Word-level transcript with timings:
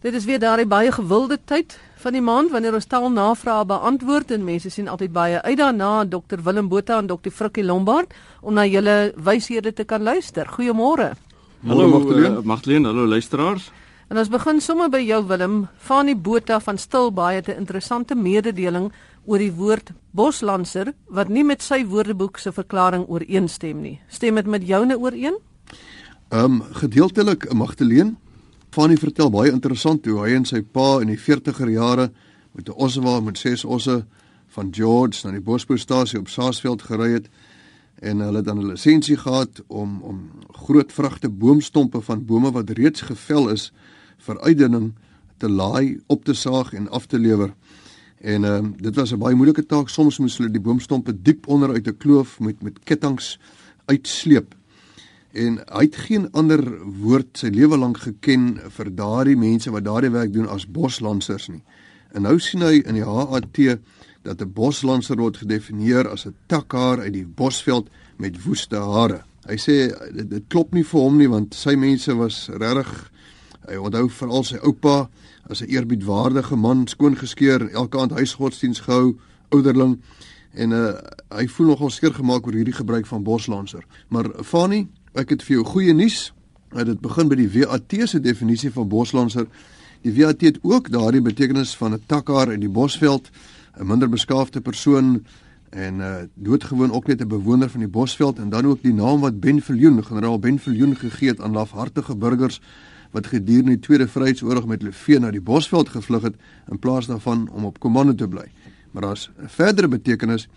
Dit 0.00 0.14
is 0.16 0.24
weer 0.24 0.38
daardie 0.40 0.64
baie 0.64 0.88
gewilde 0.92 1.36
tyd 1.44 1.74
van 2.00 2.14
die 2.16 2.22
maand 2.24 2.48
wanneer 2.54 2.72
ons 2.78 2.86
taal 2.88 3.10
navrae 3.12 3.66
beantwoord 3.68 4.30
en 4.32 4.46
mense 4.46 4.70
sien 4.72 4.86
altyd 4.88 5.10
baie 5.12 5.42
uit 5.44 5.58
daarna 5.60 6.06
Dr 6.08 6.40
Willem 6.40 6.70
Botha 6.72 6.96
en 7.02 7.10
Dr 7.10 7.28
Frikkie 7.28 7.64
Lombard 7.64 8.14
om 8.40 8.56
na 8.56 8.64
julle 8.64 9.12
wyshede 9.20 9.74
te 9.76 9.84
kan 9.84 10.00
luister. 10.02 10.48
Goeiemôre. 10.48 11.10
Hallo 11.68 11.88
Magdalene, 11.92 12.38
uh, 12.38 12.44
Magdalene, 12.48 12.88
hallo 12.88 13.04
luisteraars. 13.06 13.66
En 14.08 14.16
ons 14.16 14.30
begin 14.32 14.62
sommer 14.64 14.88
by 14.88 15.02
jou 15.04 15.20
Willem, 15.28 15.58
van 15.84 16.08
die 16.08 16.16
Botha 16.16 16.62
van 16.64 16.80
Stilbaai 16.80 17.34
het 17.34 17.48
'n 17.48 17.60
interessante 17.60 18.14
mededeling 18.14 18.92
oor 19.26 19.38
die 19.38 19.52
woord 19.52 19.92
boslanser 20.10 20.94
wat 21.08 21.28
nie 21.28 21.44
met 21.44 21.62
sy 21.62 21.84
woordeboek 21.84 22.38
se 22.38 22.52
verklaring 22.52 23.04
ooreenstem 23.08 23.80
nie. 23.80 24.00
Stem 24.08 24.34
dit 24.34 24.46
met 24.46 24.66
joune 24.66 24.98
ooreen? 24.98 25.36
Ehm 26.30 26.44
um, 26.44 26.62
gedeeltelik 26.72 27.52
Magdalene 27.52 28.14
Fanny 28.70 28.94
vertel 28.96 29.32
baie 29.34 29.50
interessant 29.50 30.04
hoe 30.06 30.20
hy 30.22 30.36
en 30.38 30.44
sy 30.46 30.60
pa 30.62 31.00
in 31.02 31.08
die 31.10 31.18
40er 31.18 31.72
jare 31.72 32.04
met 32.54 32.68
'n 32.68 32.78
ossewa 32.78 33.20
met 33.20 33.38
ses 33.38 33.64
osse 33.64 34.04
van 34.54 34.70
George 34.70 35.26
na 35.26 35.32
die 35.32 35.42
Bospoortstasie 35.42 36.18
op 36.18 36.28
Saasveld 36.28 36.82
gery 36.82 37.10
het 37.12 37.26
en 38.00 38.20
hulle 38.20 38.36
het 38.36 38.44
dan 38.46 38.58
'n 38.58 38.70
lisensie 38.70 39.16
gehad 39.16 39.62
om 39.66 40.00
om 40.02 40.30
groot 40.52 40.92
vragte 40.92 41.28
boomstompe 41.28 42.00
van 42.00 42.24
bome 42.24 42.52
wat 42.52 42.70
reeds 42.70 43.00
gevel 43.00 43.48
is 43.48 43.72
vir 44.18 44.40
uitdunning 44.40 44.94
te 45.38 45.48
laai, 45.48 46.00
op 46.06 46.24
te 46.24 46.34
saag 46.34 46.72
en 46.72 46.88
af 46.90 47.06
te 47.06 47.18
lewer. 47.18 47.54
En 48.20 48.44
ehm 48.44 48.64
uh, 48.64 48.72
dit 48.76 48.94
was 48.94 49.12
'n 49.12 49.18
baie 49.18 49.34
moeilike 49.34 49.66
taak. 49.66 49.88
Soms 49.88 50.18
moes 50.18 50.36
hulle 50.36 50.50
die 50.50 50.60
boomstompe 50.60 51.22
diep 51.22 51.48
onder 51.48 51.70
uit 51.72 51.86
'n 51.86 51.96
kloof 51.96 52.40
met 52.40 52.62
met 52.62 52.78
kettinge 52.84 53.36
uitsleep 53.84 54.54
en 55.32 55.60
hy 55.70 55.84
het 55.86 55.96
geen 55.96 56.28
ander 56.32 56.62
woord 56.82 57.38
sy 57.38 57.50
lewe 57.54 57.78
lank 57.78 57.98
geken 58.02 58.58
vir 58.76 58.90
daardie 58.94 59.36
mense 59.36 59.70
wat 59.70 59.84
daardie 59.84 60.10
werk 60.10 60.32
doen 60.32 60.48
as 60.48 60.66
boslansers 60.66 61.48
nie. 61.48 61.62
En 62.14 62.26
nou 62.26 62.38
sien 62.42 62.62
hy 62.62 62.80
in 62.82 62.98
die 62.98 63.06
HAT 63.06 63.78
dat 64.22 64.42
'n 64.42 64.52
boslanser 64.52 65.16
word 65.16 65.36
gedefinieer 65.36 66.08
as 66.08 66.26
'n 66.26 66.34
takhaar 66.46 67.00
uit 67.00 67.12
die 67.12 67.26
bosveld 67.26 67.88
met 68.18 68.42
woeste 68.44 68.76
hare. 68.76 69.22
Hy 69.46 69.56
sê 69.56 69.94
dit, 70.12 70.30
dit 70.30 70.44
klop 70.48 70.74
nie 70.74 70.84
vir 70.84 71.00
hom 71.00 71.18
nie 71.18 71.28
want 71.28 71.54
sy 71.54 71.74
mense 71.76 72.14
was 72.14 72.48
regtig 72.52 73.10
hy 73.68 73.76
onthou 73.76 74.08
veral 74.08 74.44
sy 74.44 74.58
oupa 74.62 75.08
as 75.50 75.62
'n 75.62 75.70
eerbiedwaardige 75.70 76.56
man, 76.56 76.86
skoon 76.86 77.16
geskeer 77.16 77.60
en 77.60 77.70
elke 77.70 77.98
aand 77.98 78.12
huisgodsdiens 78.12 78.80
gehou, 78.80 79.16
ouderling 79.50 79.98
en 80.54 80.72
uh, 80.72 80.94
hy 81.30 81.46
voel 81.46 81.66
nogal 81.66 81.90
skeer 81.90 82.14
gemaak 82.14 82.46
oor 82.46 82.54
hierdie 82.58 82.74
gebruik 82.74 83.06
van 83.06 83.22
boslanser. 83.22 83.84
Maar 84.08 84.44
Fani, 84.44 84.88
Ek 85.10 85.32
het 85.34 85.40
vir 85.42 85.56
jou 85.56 85.64
goeie 85.66 85.90
nuus. 85.90 86.28
Dit 86.70 87.00
begin 87.02 87.26
by 87.26 87.34
die 87.34 87.48
WAT 87.50 87.94
se 88.06 88.20
definisie 88.22 88.70
van 88.70 88.86
boslanser. 88.88 89.48
Die 90.06 90.12
WAT 90.14 90.44
het 90.46 90.60
ook 90.62 90.86
daardie 90.94 91.20
betekenis 91.20 91.74
van 91.74 91.94
'n 91.94 92.02
takhaar 92.06 92.52
in 92.52 92.60
die 92.60 92.68
bosveld, 92.68 93.30
'n 93.80 93.86
minder 93.86 94.08
beskaafde 94.08 94.60
persoon 94.60 95.24
en 95.70 95.94
uh 96.00 96.22
doodgewoon 96.34 96.92
ook 96.92 97.06
net 97.06 97.22
'n 97.22 97.28
bewoner 97.28 97.68
van 97.68 97.80
die 97.80 97.88
bosveld 97.88 98.38
en 98.38 98.50
dan 98.50 98.66
ook 98.66 98.82
die 98.82 98.94
naam 98.94 99.20
wat 99.20 99.40
Ben 99.40 99.60
Viljoen, 99.60 100.04
generaal 100.04 100.38
Ben 100.38 100.58
Viljoen 100.58 100.96
gegee 100.96 101.28
het 101.28 101.40
aan 101.40 101.52
lafhartige 101.52 102.16
burgers 102.16 102.60
wat 103.10 103.26
gedurende 103.26 103.70
die 103.70 103.80
Tweede 103.80 104.08
Vryheidsoorlog 104.08 104.66
met 104.66 104.80
hulle 104.80 104.92
vee 104.92 105.18
na 105.18 105.30
die 105.30 105.40
bosveld 105.40 105.88
gevlug 105.88 106.22
het 106.22 106.34
in 106.70 106.78
plaas 106.78 107.06
daarvan 107.06 107.48
om 107.48 107.64
op 107.64 107.78
komando 107.78 108.14
te 108.14 108.28
bly. 108.28 108.46
Maar 108.90 109.02
daar's 109.02 109.30
'n 109.42 109.48
verdere 109.48 109.88
betekenis, 109.88 110.48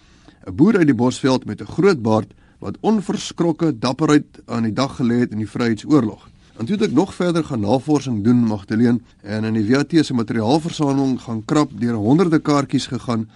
'n 0.46 0.56
boer 0.56 0.78
uit 0.78 0.86
die 0.86 0.96
bosveld 0.96 1.46
met 1.46 1.62
'n 1.62 1.66
groot 1.66 2.02
baard 2.02 2.34
wat 2.64 2.78
onverskrokke 2.80 3.74
dapperheid 3.80 4.40
aan 4.46 4.64
die 4.64 4.76
dag 4.76 4.96
gelê 4.96 5.24
het 5.26 5.34
in 5.36 5.42
die 5.44 5.50
Vryheidsoorlog. 5.50 6.30
En 6.54 6.66
toe 6.66 6.78
het 6.78 6.86
ek 6.86 6.96
nog 6.96 7.12
verder 7.18 7.44
gaan 7.44 7.66
navorsing 7.66 8.22
doen 8.24 8.46
Magdalene 8.48 9.02
en 9.22 9.44
in 9.50 9.58
die 9.58 9.66
WAT 9.68 9.96
se 10.06 10.14
materiaalversameling 10.14 11.18
gaan 11.26 11.42
krap 11.50 11.74
deur 11.80 11.98
honderde 12.00 12.40
kaartjies 12.40 12.88
gegaan 12.88 13.28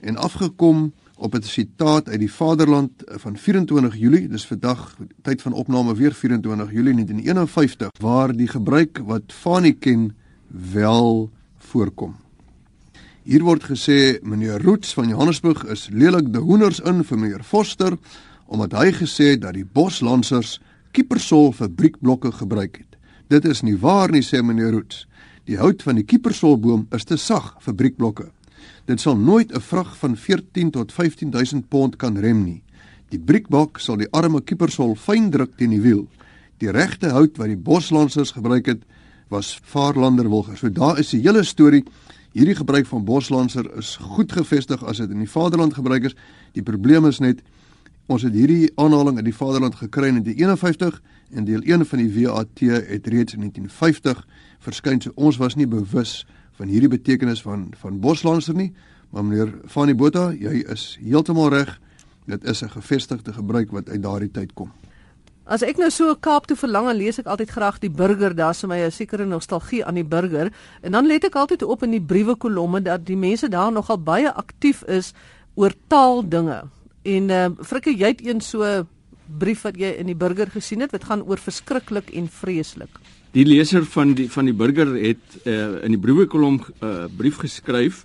en 0.00 0.16
afgekom 0.16 0.92
op 1.16 1.34
'n 1.34 1.42
sitaat 1.42 2.08
uit 2.08 2.18
die 2.18 2.32
Vaderland 2.32 2.90
van 3.06 3.36
24 3.36 3.96
Julie, 3.96 4.28
dis 4.28 4.46
vandag 4.46 4.96
tyd 5.22 5.42
van 5.42 5.52
opname 5.52 5.94
weer 5.94 6.14
24 6.14 6.72
Julie 6.72 6.94
1951 6.94 7.90
waar 8.00 8.36
die 8.36 8.48
gebruik 8.48 9.02
wat 9.04 9.22
Fanie 9.26 9.72
ken 9.72 10.16
wel 10.72 11.30
voorkom. 11.58 12.16
Hier 13.22 13.42
word 13.42 13.64
gesê 13.64 14.22
meneer 14.22 14.62
Roots 14.62 14.94
van 14.94 15.08
Johannesburg 15.08 15.64
is 15.64 15.88
lelik 15.92 16.32
die 16.32 16.40
hoenders 16.40 16.80
in 16.80 17.04
vir 17.04 17.18
meneer 17.18 17.42
Foster 17.44 17.98
omdat 18.50 18.74
hy 18.74 18.90
gesê 18.98 19.34
het 19.34 19.44
dat 19.44 19.54
die 19.54 19.64
boslansers 19.64 20.58
kiepersol 20.96 21.52
fabriekblokke 21.54 22.32
gebruik 22.40 22.82
het. 22.82 22.98
Dit 23.30 23.46
is 23.46 23.62
nie 23.62 23.76
waar 23.78 24.10
nie 24.10 24.24
sê 24.26 24.42
meneer 24.42 24.74
Roots. 24.74 25.04
Die 25.46 25.58
hout 25.58 25.82
van 25.86 26.00
die 26.00 26.06
kiepersolboom 26.06 26.88
is 26.94 27.06
te 27.06 27.16
sag 27.18 27.54
vir 27.62 27.76
briekblokke. 27.78 28.26
Dit 28.90 29.00
sal 29.00 29.16
nooit 29.16 29.52
'n 29.54 29.60
vrag 29.60 29.96
van 29.98 30.16
14 30.16 30.70
tot 30.70 30.92
15000 30.92 31.68
pond 31.68 31.96
kan 31.96 32.18
rem 32.18 32.44
nie. 32.44 32.62
Die 33.10 33.18
briekbok 33.18 33.78
sal 33.78 33.96
die 33.96 34.10
arme 34.12 34.40
kiepersol 34.40 34.96
fyn 34.96 35.30
druk 35.30 35.56
teen 35.56 35.70
die 35.70 35.80
wiel. 35.80 36.08
Die 36.58 36.70
regte 36.70 37.10
hout 37.10 37.38
wat 37.38 37.46
die 37.46 37.56
boslansers 37.56 38.32
gebruik 38.32 38.66
het 38.66 38.82
was 39.28 39.60
vaarlanderwilger. 39.62 40.56
So 40.56 40.68
daar 40.68 40.98
is 40.98 41.10
die 41.10 41.22
hele 41.22 41.44
storie. 41.44 41.84
Hierdie 42.32 42.54
gebruik 42.54 42.86
van 42.86 43.04
boslanser 43.04 43.66
is 43.78 43.96
goed 43.96 44.32
gevestig 44.32 44.82
as 44.86 44.98
dit 45.02 45.10
in 45.10 45.18
die 45.18 45.30
vaderland 45.30 45.74
gebruik 45.74 46.04
is. 46.04 46.16
Die 46.54 46.62
probleem 46.62 47.06
is 47.06 47.18
net 47.18 47.42
Ons 48.10 48.24
het 48.26 48.34
hierdie 48.34 48.72
aanhaling 48.74 49.20
in 49.20 49.26
die 49.28 49.34
Vaderland 49.34 49.76
gekry 49.78 50.08
in 50.10 50.16
1951 50.18 50.96
en 51.30 51.44
deel 51.46 51.60
1 51.62 51.84
van 51.86 52.00
die 52.00 52.08
WAT 52.16 52.62
het 52.66 53.06
reeds 53.06 53.36
in 53.36 53.44
1950 53.46 54.24
verskyn. 54.66 54.98
So 54.98 55.14
ons 55.14 55.38
was 55.38 55.54
nie 55.54 55.68
bewus 55.70 56.24
van 56.58 56.72
hierdie 56.72 56.90
betekenis 56.90 57.42
van 57.46 57.68
van 57.78 58.00
boslanser 58.02 58.56
nie, 58.58 58.72
maar 59.14 59.24
meneer 59.24 59.52
Fanie 59.70 59.94
Botha, 59.94 60.32
jy 60.34 60.64
is 60.74 60.96
heeltemal 60.98 61.52
reg. 61.54 61.76
Dit 62.26 62.44
is 62.44 62.62
'n 62.62 62.74
gevestigde 62.74 63.32
gebruik 63.32 63.70
wat 63.70 63.88
uit 63.88 64.02
daardie 64.02 64.30
tyd 64.30 64.54
kom. 64.54 64.72
As 65.44 65.62
ek 65.62 65.78
nou 65.78 65.90
so 65.90 66.14
Kaap 66.14 66.46
toe 66.46 66.56
verlang, 66.56 66.90
lees 66.92 67.18
ek 67.18 67.26
altyd 67.26 67.50
graag 67.50 67.78
die 67.78 67.90
burger, 67.90 68.34
daar's 68.34 68.60
vir 68.60 68.68
my 68.68 68.78
'n 68.78 68.90
sekere 68.90 69.24
nostalgie 69.24 69.84
aan 69.84 69.94
die 69.94 70.04
burger 70.04 70.52
en 70.82 70.92
dan 70.92 71.06
let 71.06 71.24
ek 71.24 71.34
altyd 71.34 71.62
op 71.62 71.82
in 71.82 71.90
die 71.90 72.06
briewe 72.06 72.36
kolomme 72.36 72.82
dat 72.82 73.06
die 73.06 73.16
mense 73.16 73.48
daar 73.48 73.72
nogal 73.72 73.98
baie 73.98 74.32
aktief 74.32 74.82
is 74.82 75.14
oor 75.54 75.72
taaldinge. 75.88 76.79
En 77.02 77.30
uh 77.32 77.46
Frikkie, 77.64 77.96
jy 77.96 78.12
het 78.12 78.20
een 78.26 78.40
so 78.44 78.66
brief 79.40 79.62
wat 79.64 79.78
jy 79.80 79.94
in 80.02 80.10
die 80.10 80.18
burger 80.18 80.50
gesien 80.52 80.82
het 80.84 80.92
wat 80.92 81.06
gaan 81.08 81.22
oor 81.24 81.40
verskriklik 81.40 82.10
en 82.12 82.28
vreeslik. 82.28 82.90
Die 83.32 83.46
leser 83.46 83.86
van 83.86 84.14
die 84.18 84.28
van 84.30 84.50
die 84.50 84.56
burger 84.56 84.92
het 84.98 85.38
uh 85.46 85.80
in 85.86 85.96
die 85.96 86.00
briewekolom 86.00 86.60
'n 86.60 86.84
uh, 86.84 87.06
brief 87.16 87.40
geskryf 87.40 88.04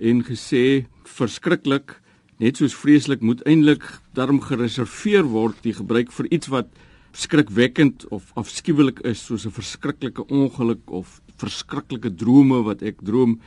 en 0.00 0.24
gesê 0.24 0.84
verskriklik 1.04 2.00
net 2.38 2.56
soos 2.56 2.74
vreeslik 2.74 3.20
moet 3.20 3.40
eintlik 3.46 3.84
daarom 4.12 4.40
gereserveer 4.40 5.24
word 5.24 5.56
die 5.62 5.72
gebruik 5.72 6.12
vir 6.12 6.26
iets 6.30 6.46
wat 6.46 6.68
skrikwekkend 7.12 8.08
of 8.10 8.32
afskuwelik 8.34 9.00
is 9.00 9.24
soos 9.24 9.46
'n 9.46 9.50
verskriklike 9.50 10.26
ongeluk 10.28 10.90
of 10.90 11.20
verskriklike 11.36 12.14
drome 12.14 12.62
wat 12.62 12.82
ek 12.82 13.00
droom 13.00 13.40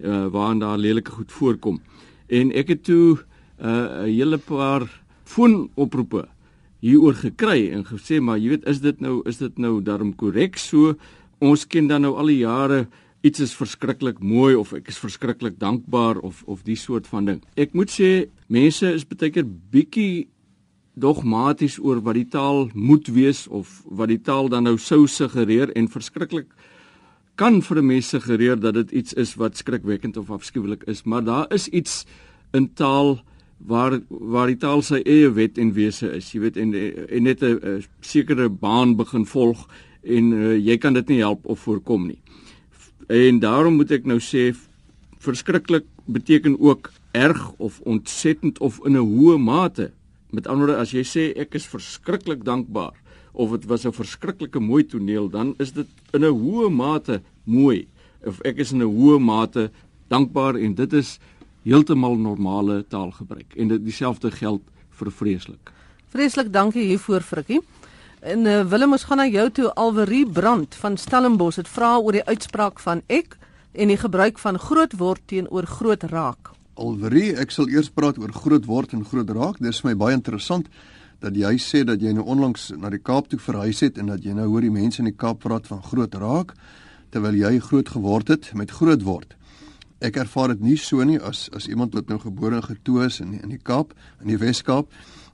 uh 0.00 0.26
waarin 0.26 0.58
daar 0.58 0.78
lelike 0.78 1.10
goed 1.10 1.32
voorkom. 1.32 1.80
En 2.26 2.50
ek 2.52 2.68
het 2.68 2.84
toe 2.84 3.18
'n 3.60 3.66
uh, 3.66 4.04
hele 4.04 4.38
paar 4.38 4.88
foonoproepe 5.24 6.28
hieroor 6.80 7.14
gekry 7.14 7.70
en 7.72 7.84
gesê 7.84 8.20
maar 8.20 8.38
jy 8.38 8.48
weet 8.48 8.66
is 8.66 8.80
dit 8.80 9.00
nou 9.00 9.22
is 9.26 9.38
dit 9.38 9.58
nou 9.58 9.82
daarom 9.82 10.16
korrek 10.16 10.56
so 10.56 10.96
ons 11.38 11.66
ken 11.66 11.88
dan 11.88 12.02
nou 12.02 12.16
al 12.16 12.26
die 12.26 12.40
jare 12.40 12.86
iets 13.20 13.40
is 13.40 13.54
verskriklik 13.56 14.20
mooi 14.24 14.54
of 14.56 14.72
ek 14.72 14.88
is 14.88 14.98
verskriklik 15.00 15.58
dankbaar 15.60 16.20
of 16.24 16.42
of 16.48 16.64
die 16.64 16.76
soort 16.76 17.06
van 17.06 17.26
ding. 17.28 17.40
Ek 17.56 17.74
moet 17.76 17.92
sê 17.92 18.28
mense 18.48 18.86
is 18.88 19.04
baie 19.04 19.30
keer 19.32 19.44
bietjie 19.44 20.28
dogmaties 21.00 21.78
oor 21.78 22.00
wat 22.04 22.16
die 22.16 22.28
taal 22.28 22.68
moet 22.74 23.08
wees 23.12 23.46
of 23.48 23.82
wat 23.84 24.08
die 24.08 24.20
taal 24.20 24.48
dan 24.48 24.64
nou 24.68 24.76
sou 24.78 25.06
suggereer 25.06 25.72
en 25.76 25.88
verskriklik 25.88 26.48
kan 27.36 27.60
vir 27.62 27.78
'n 27.78 27.86
mens 27.86 28.08
suggereer 28.08 28.56
dat 28.60 28.74
dit 28.74 28.90
iets 28.92 29.12
is 29.14 29.34
wat 29.36 29.56
skrikwekkend 29.56 30.16
of 30.16 30.30
afskuwelik 30.30 30.84
is, 30.84 31.04
maar 31.04 31.24
daar 31.24 31.46
is 31.52 31.68
iets 31.68 32.04
in 32.52 32.68
taal 32.74 33.20
waar 33.66 34.00
waar 34.08 34.46
die 34.46 34.56
taal 34.56 34.82
sy 34.82 35.02
eie 35.04 35.30
wet 35.36 35.58
en 35.58 35.72
wese 35.72 36.08
is. 36.16 36.32
Jy 36.32 36.40
weet 36.40 36.56
en 36.56 36.74
en 36.74 37.22
net 37.22 37.42
'n 37.42 37.84
sekere 38.00 38.48
baan 38.48 38.96
begin 38.96 39.26
volg 39.26 39.68
en 40.02 40.32
uh, 40.32 40.56
jy 40.56 40.78
kan 40.78 40.92
dit 40.92 41.08
nie 41.08 41.18
help 41.18 41.46
of 41.46 41.60
voorkom 41.60 42.06
nie. 42.06 42.20
En 43.08 43.38
daarom 43.38 43.76
moet 43.76 43.90
ek 43.90 44.06
nou 44.06 44.18
sê 44.20 44.54
verskriklik 45.18 45.84
beteken 46.06 46.60
ook 46.60 46.92
erg 47.12 47.52
of 47.58 47.80
ontsettend 47.80 48.58
of 48.58 48.80
in 48.84 48.96
'n 48.96 49.06
hoë 49.06 49.38
mate. 49.38 49.92
Met 50.30 50.46
ander 50.46 50.66
woorde 50.66 50.80
as 50.80 50.92
jy 50.92 51.02
sê 51.04 51.38
ek 51.38 51.54
is 51.54 51.66
verskriklik 51.66 52.44
dankbaar 52.44 52.94
of 53.32 53.50
dit 53.50 53.64
was 53.64 53.84
'n 53.86 53.92
verskriklike 53.92 54.60
mooi 54.60 54.84
toneel, 54.84 55.28
dan 55.28 55.54
is 55.58 55.72
dit 55.72 55.86
in 56.12 56.24
'n 56.24 56.34
hoë 56.34 56.70
mate 56.70 57.22
mooi 57.44 57.86
of 58.24 58.40
ek 58.44 58.58
is 58.58 58.72
in 58.72 58.82
'n 58.82 58.94
hoë 58.96 59.18
mate 59.18 59.70
dankbaar 60.08 60.56
en 60.56 60.74
dit 60.74 60.92
is 60.92 61.18
heeltemal 61.64 62.16
normale 62.16 62.84
taalgebruik 62.88 63.54
en 63.56 63.68
dit 63.68 63.84
dieselfde 63.84 64.30
geld 64.30 64.62
vir 65.00 65.12
vreeslik. 65.12 65.72
Vreeslik 66.10 66.52
dankie 66.52 66.86
hiervoor 66.88 67.22
Frikkie. 67.22 67.60
En 68.20 68.44
uh, 68.44 68.60
Willem 68.68 68.92
ons 68.92 69.04
gaan 69.08 69.22
na 69.22 69.26
jou 69.28 69.46
toe 69.50 69.68
Alwerie 69.80 70.26
Brand 70.28 70.74
van 70.76 70.96
Stellenbosch. 71.00 71.56
Dit 71.56 71.68
vra 71.72 71.94
oor 71.98 72.18
die 72.18 72.24
uitspraak 72.26 72.80
van 72.84 73.00
ek 73.08 73.38
en 73.72 73.88
die 73.88 74.00
gebruik 74.00 74.40
van 74.42 74.58
groot 74.60 74.96
word 75.00 75.22
teenoor 75.30 75.68
groot 75.70 76.04
raak. 76.10 76.50
Alwerie, 76.80 77.32
ek 77.40 77.52
sal 77.54 77.68
eers 77.72 77.88
praat 77.92 78.18
oor 78.20 78.32
groot 78.32 78.66
word 78.68 78.92
en 78.96 79.06
groot 79.06 79.30
raak. 79.30 79.60
Dit 79.60 79.72
is 79.72 79.80
vir 79.80 79.92
my 79.92 79.96
baie 80.02 80.18
interessant 80.18 80.68
dat 81.20 81.36
jy 81.36 81.54
sê 81.60 81.82
dat 81.84 82.00
jy 82.00 82.12
nou 82.16 82.24
onlangs 82.28 82.70
na 82.80 82.90
die 82.92 83.00
Kaap 83.00 83.28
toe 83.28 83.40
verhuis 83.40 83.82
het 83.84 83.98
en 84.00 84.12
dat 84.12 84.24
jy 84.24 84.32
nou 84.36 84.48
hoor 84.48 84.64
die 84.64 84.72
mense 84.72 85.00
in 85.02 85.08
die 85.08 85.16
Kaap 85.16 85.42
praat 85.44 85.68
van 85.68 85.82
groot 85.84 86.14
raak 86.16 86.54
terwyl 87.10 87.34
jy 87.34 87.58
groot 87.64 87.88
geword 87.90 88.30
het 88.30 88.52
met 88.54 88.70
groot 88.70 89.02
word. 89.04 89.34
Ek 90.00 90.16
ervaar 90.16 90.54
dit 90.54 90.62
nie 90.64 90.76
so 90.80 91.04
nie 91.04 91.18
as 91.20 91.48
as 91.56 91.66
iemand 91.68 91.94
wat 91.94 92.08
nou 92.08 92.16
gebore 92.18 92.56
en 92.56 92.64
getoe 92.64 93.04
is 93.04 93.20
in 93.20 93.34
in 93.36 93.50
die 93.52 93.60
Kaap, 93.60 93.92
in 94.22 94.32
die 94.32 94.38
Wes-Kaap. 94.40 94.88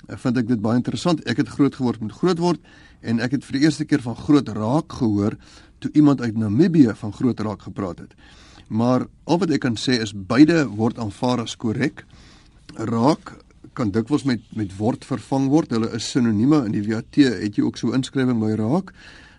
Vind 0.07 0.39
ek 0.39 0.49
dit 0.49 0.61
baie 0.63 0.79
interessant. 0.79 1.23
Ek 1.27 1.39
het 1.39 1.53
groot 1.55 1.75
geword 1.75 2.03
met 2.03 2.13
groot 2.13 2.43
word 2.43 2.61
en 3.03 3.23
ek 3.23 3.37
het 3.39 3.47
vir 3.47 3.59
die 3.59 3.67
eerste 3.67 3.87
keer 3.87 4.03
van 4.03 4.17
groot 4.19 4.49
raak 4.49 4.99
gehoor 4.99 5.37
toe 5.79 5.91
iemand 5.95 6.21
uit 6.21 6.37
Namibië 6.37 6.97
van 6.99 7.13
groot 7.13 7.41
raak 7.41 7.63
gepraat 7.63 8.03
het. 8.03 8.15
Maar 8.69 9.07
al 9.25 9.39
wat 9.39 9.53
ek 9.55 9.63
kan 9.63 9.77
sê 9.79 10.01
is 10.03 10.15
beide 10.15 10.65
word 10.67 10.99
aanvaar 10.99 11.45
as 11.45 11.55
korrek. 11.57 12.03
Raak 12.75 13.37
kan 13.79 13.93
dikwels 13.95 14.25
met 14.27 14.43
met 14.57 14.75
word 14.81 15.05
vervang 15.07 15.47
word. 15.53 15.71
Hulle 15.71 15.93
is 15.95 16.11
sinonieme 16.11 16.65
in 16.67 16.75
die 16.75 16.83
WAT. 16.89 17.15
Het 17.15 17.61
jy 17.61 17.63
ook 17.67 17.79
so 17.79 17.95
inskrywing 17.95 18.41
by 18.43 18.57
raak? 18.59 18.91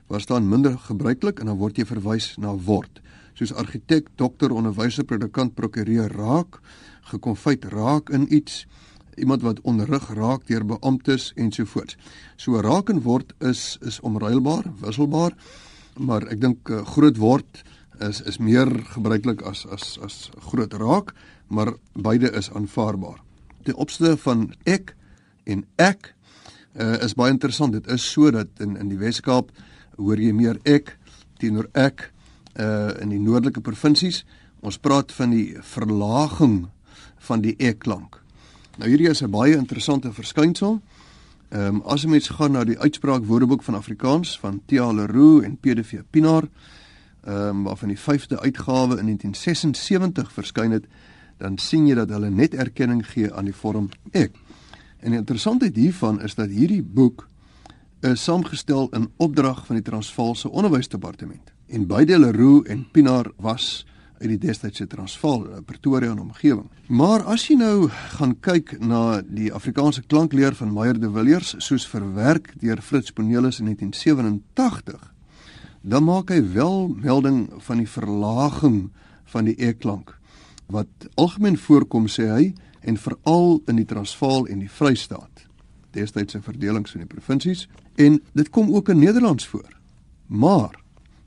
Waar 0.08 0.24
staan 0.24 0.48
minder 0.48 0.78
gebruiklik 0.88 1.42
en 1.44 1.52
dan 1.52 1.60
word 1.60 1.78
jy 1.78 1.88
verwys 1.90 2.36
na 2.40 2.56
word. 2.56 3.02
Soos 3.38 3.54
argitek, 3.54 4.10
dokter, 4.18 4.52
onderwyser, 4.52 5.06
predikant, 5.06 5.54
prokureur 5.56 6.10
raak, 6.18 6.60
gekonfyt 7.12 7.68
raak 7.70 8.10
in 8.10 8.26
iets, 8.34 8.66
iemand 9.18 9.46
wat 9.46 9.62
onderrig 9.62 10.10
raak 10.18 10.48
deur 10.50 10.66
beamptes 10.66 11.32
ensovoorts. 11.38 11.98
So 12.38 12.62
raak 12.62 12.90
en 12.94 13.04
word 13.06 13.34
is 13.40 13.78
is 13.86 14.00
omruilbaar, 14.06 14.66
wisselbaar, 14.82 15.38
maar 15.98 16.26
ek 16.34 16.42
dink 16.42 16.70
uh, 16.70 16.84
groot 16.86 17.18
word 17.22 17.64
is 18.02 18.22
is 18.30 18.38
meer 18.38 18.70
gebruiklik 18.94 19.42
as 19.46 19.66
as 19.70 19.98
as 20.06 20.20
groot 20.52 20.74
raak, 20.74 21.14
maar 21.48 21.74
beide 21.94 22.34
is 22.38 22.52
aanvaarbaar 22.54 23.22
ten 23.68 23.76
opsigte 23.76 24.16
van 24.24 24.48
ek 24.64 24.94
en 25.48 25.66
ek 25.82 26.14
uh, 26.80 26.96
is 27.04 27.16
baie 27.20 27.34
interessant. 27.34 27.76
Dit 27.76 27.90
is 27.92 28.06
so 28.06 28.32
dat 28.32 28.62
in 28.64 28.78
in 28.80 28.92
die 28.92 29.00
Weskaap 29.02 29.52
hoor 29.98 30.22
jy 30.22 30.32
meer 30.36 30.60
ek 30.64 30.96
teenoor 31.42 31.68
ek 31.76 32.10
uh 32.60 33.02
in 33.02 33.10
die 33.10 33.20
noordelike 33.20 33.62
provinsies. 33.62 34.26
Ons 34.60 34.78
praat 34.78 35.12
van 35.12 35.30
die 35.30 35.56
verlaging 35.62 36.68
van 37.18 37.42
die 37.42 37.56
ek 37.60 37.80
klank. 37.80 38.22
Nou 38.78 38.90
hierdie 38.90 39.10
is 39.10 39.22
'n 39.22 39.32
baie 39.32 39.56
interessante 39.58 40.14
verskynsel. 40.14 40.82
Ehm 41.50 41.76
um, 41.76 41.82
as 41.82 42.04
'n 42.04 42.10
mens 42.10 42.28
gaan 42.28 42.52
na 42.52 42.64
die 42.64 42.80
uitspraak 42.80 43.26
Woordeboek 43.26 43.64
van 43.64 43.76
Afrikaans 43.76 44.40
van 44.40 44.62
Tia 44.66 44.92
Leroux 44.92 45.44
en 45.44 45.58
PDV 45.58 46.02
Pinaar, 46.10 46.44
ehm 47.24 47.36
um, 47.36 47.64
waarvan 47.64 47.88
die 47.88 48.00
5de 48.00 48.40
uitgawe 48.40 48.98
in 48.98 49.06
1976 49.06 50.32
verskyn 50.32 50.72
het, 50.72 50.86
dan 51.38 51.58
sien 51.58 51.88
jy 51.88 51.96
dat 51.96 52.10
hulle 52.10 52.30
net 52.30 52.54
erkenning 52.54 53.08
gee 53.08 53.34
aan 53.34 53.46
die 53.46 53.56
vorm 53.56 53.90
ek. 54.12 54.32
En 55.00 55.10
die 55.10 55.20
interessantheid 55.20 55.76
hiervan 55.76 56.22
is 56.22 56.36
dat 56.36 56.50
hierdie 56.50 56.84
boek 56.84 57.28
is 58.00 58.24
saamgestel 58.24 58.90
in 58.90 59.10
opdrag 59.18 59.66
van 59.66 59.76
die 59.76 59.86
Transvaalse 59.86 60.50
Onderwysdepartement. 60.50 61.57
En 61.68 61.88
beide 61.88 62.20
Leroux 62.20 62.68
en 62.68 62.86
Pinaar 62.92 63.32
was 63.38 63.86
uit 64.18 64.30
die 64.30 64.40
destydse 64.40 64.88
Transvaal, 64.88 65.46
eh, 65.50 65.58
Pretoria 65.66 66.12
en 66.12 66.20
omgewing. 66.20 66.70
Maar 66.88 67.24
as 67.24 67.48
jy 67.48 67.58
nou 67.60 67.90
gaan 67.90 68.40
kyk 68.40 68.80
na 68.80 69.22
die 69.22 69.52
Afrikaanse 69.54 70.02
klankleer 70.08 70.56
van 70.56 70.74
Meyer 70.74 71.00
de 71.00 71.12
Villiers 71.12 71.56
soos 71.58 71.88
verwerk 71.88 72.54
deur 72.62 72.82
Fritz 72.82 73.12
Cornelis 73.12 73.60
in 73.60 73.66
1987, 73.66 75.14
dan 75.82 76.04
maak 76.04 76.30
hy 76.30 76.42
wel 76.54 76.88
melding 76.88 77.50
van 77.58 77.78
die 77.78 77.90
verlaging 77.90 78.90
van 79.26 79.46
die 79.46 79.56
e-klank 79.60 80.16
wat 80.68 80.88
algemeen 81.16 81.58
voorkom 81.58 82.08
sê 82.08 82.28
hy 82.32 82.54
en 82.82 82.98
veral 82.98 83.62
in 83.68 83.76
die 83.76 83.86
Transvaal 83.86 84.48
en 84.48 84.60
die 84.60 84.72
Vrystaat. 84.72 85.46
Destydse 85.92 86.42
verdelings 86.42 86.96
in 86.96 87.04
die 87.06 87.12
provinsies 87.12 87.68
en 87.96 88.20
dit 88.34 88.50
kom 88.50 88.74
ook 88.76 88.90
in 88.90 89.00
Nederlands 89.00 89.48
voor. 89.48 89.70
Maar 90.28 90.76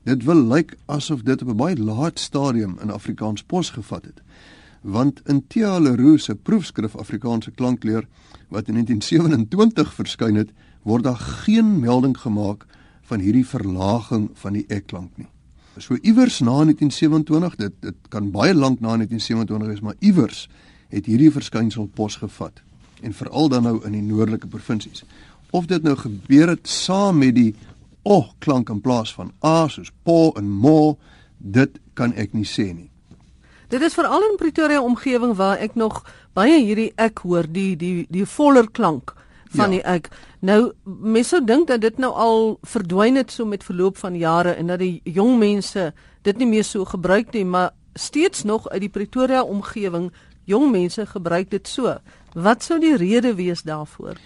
dit 0.03 0.23
wil 0.23 0.47
lyk 0.47 0.75
asof 0.85 1.21
dit 1.21 1.41
op 1.41 1.47
'n 1.47 1.55
baie 1.55 1.77
laat 1.77 2.19
stadium 2.19 2.77
in 2.81 2.91
Afrikaans 2.91 3.43
posgevat 3.43 4.05
het. 4.05 4.21
Want 4.81 5.21
in 5.25 5.47
Tia 5.47 5.79
Leroux 5.79 6.23
se 6.23 6.35
proefskrif 6.35 6.95
Afrikaanse 6.95 7.51
klankleer 7.51 8.07
wat 8.47 8.67
in 8.67 8.73
1927 8.73 9.93
verskyn 9.93 10.35
het, 10.35 10.49
word 10.81 11.03
daar 11.03 11.17
geen 11.45 11.79
melding 11.79 12.17
gemaak 12.17 12.65
van 13.01 13.19
hierdie 13.19 13.47
verlaging 13.47 14.29
van 14.33 14.53
die 14.53 14.65
e-klank 14.67 15.11
nie. 15.15 15.27
So 15.77 15.95
iewers 16.01 16.39
na 16.39 16.63
1927, 16.63 17.55
dit 17.55 17.73
dit 17.79 17.95
kan 18.09 18.31
baie 18.31 18.53
lank 18.53 18.79
na 18.79 18.97
1927 18.97 19.67
wees, 19.67 19.79
maar 19.79 19.95
iewers 19.99 20.49
het 20.89 21.05
hierdie 21.05 21.31
verskynsel 21.31 21.89
posgevat 21.95 22.61
en 23.01 23.13
veral 23.13 23.49
dan 23.49 23.63
nou 23.63 23.77
in 23.85 23.91
die 23.91 24.03
noordelike 24.03 24.47
provinsies. 24.47 25.03
Of 25.51 25.65
dit 25.65 25.83
nou 25.83 25.95
gebeur 25.95 26.47
het 26.47 26.67
saam 26.67 27.17
met 27.17 27.35
die 27.35 27.55
o 28.03 28.23
klank 28.39 28.69
in 28.69 28.81
plaas 28.81 29.13
van 29.13 29.31
a 29.43 29.67
soos 29.69 29.91
po 30.03 30.31
en 30.37 30.49
mo, 30.49 30.97
dit 31.37 31.79
kan 31.93 32.13
ek 32.13 32.33
nie 32.33 32.47
sê 32.47 32.71
nie. 32.73 32.89
Dit 33.71 33.81
is 33.81 33.95
veral 33.95 34.23
in 34.27 34.37
Pretoria 34.37 34.81
omgewing 34.83 35.35
waar 35.39 35.61
ek 35.63 35.77
nog 35.79 36.01
baie 36.35 36.57
hierdie 36.59 36.91
ek 36.99 37.23
hoor 37.23 37.47
die 37.47 37.75
die 37.79 38.05
die 38.11 38.25
voller 38.27 38.67
klank 38.67 39.13
van 39.51 39.71
ja. 39.71 39.77
die 39.77 39.83
ek. 39.87 40.09
Nou 40.41 40.73
mense 40.83 41.35
sou 41.35 41.41
dink 41.45 41.69
dat 41.69 41.83
dit 41.83 41.99
nou 41.99 42.11
al 42.11 42.57
verdwyn 42.67 43.19
het 43.19 43.31
so 43.31 43.45
met 43.45 43.63
verloop 43.63 43.99
van 44.01 44.17
jare 44.17 44.55
en 44.59 44.71
dat 44.71 44.81
die 44.83 45.01
jong 45.05 45.37
mense 45.39 45.91
dit 46.27 46.37
nie 46.37 46.47
meer 46.47 46.67
so 46.67 46.85
gebruik 46.85 47.33
nie, 47.33 47.45
maar 47.45 47.71
steeds 47.95 48.43
nog 48.43 48.67
uit 48.69 48.81
die 48.81 48.91
Pretoria 48.91 49.43
omgewing 49.43 50.11
jong 50.49 50.71
mense 50.71 51.05
gebruik 51.05 51.51
dit 51.51 51.67
so. 51.67 51.97
Wat 52.33 52.63
sou 52.63 52.79
die 52.79 52.95
rede 52.97 53.35
wees 53.35 53.63
daarvoor? 53.67 54.19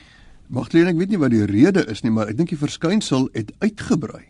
Magdalene, 0.48 0.92
ek 0.94 1.00
weet 1.00 1.10
nie 1.10 1.20
wat 1.22 1.34
die 1.34 1.46
rede 1.50 1.82
is 1.90 2.04
nie, 2.06 2.12
maar 2.14 2.30
ek 2.30 2.38
dink 2.38 2.52
die 2.54 2.60
verskynsel 2.60 3.30
het 3.34 3.50
uitgebrei. 3.64 4.28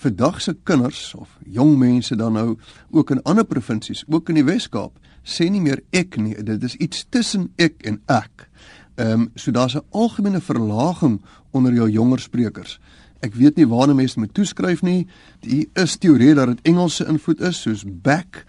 Vandag 0.00 0.38
se 0.40 0.54
kinders 0.64 1.10
of 1.14 1.34
jong 1.44 1.74
mense 1.78 2.16
dan 2.16 2.32
nou 2.38 2.54
ook 2.96 3.10
in 3.12 3.20
ander 3.28 3.44
provinsies, 3.44 4.04
ook 4.08 4.30
in 4.32 4.40
die 4.40 4.46
Wes-Kaap, 4.46 4.96
sê 5.20 5.50
nie 5.52 5.60
meer 5.60 5.82
ek 5.92 6.16
nie, 6.16 6.32
dit 6.32 6.64
is 6.64 6.78
iets 6.80 7.04
tussen 7.12 7.50
ek 7.60 7.84
en 7.84 8.00
ek. 8.08 8.48
Ehm 8.96 9.26
um, 9.26 9.28
so 9.34 9.52
daar's 9.52 9.76
'n 9.76 9.84
algemene 9.90 10.40
verlaging 10.40 11.20
onder 11.50 11.72
jou 11.72 11.90
jonger 11.90 12.20
sprekers. 12.20 12.80
Ek 13.20 13.34
weet 13.34 13.56
nie 13.56 13.68
waarna 13.68 13.94
mense 13.94 14.18
moet 14.18 14.34
toeskryf 14.34 14.82
nie. 14.82 15.06
Die 15.40 15.68
is 15.74 15.96
teorie 15.96 16.34
dat 16.34 16.46
dit 16.46 16.60
Engelse 16.62 17.06
invloed 17.06 17.40
is 17.40 17.60
soos 17.60 17.84
back 17.86 18.44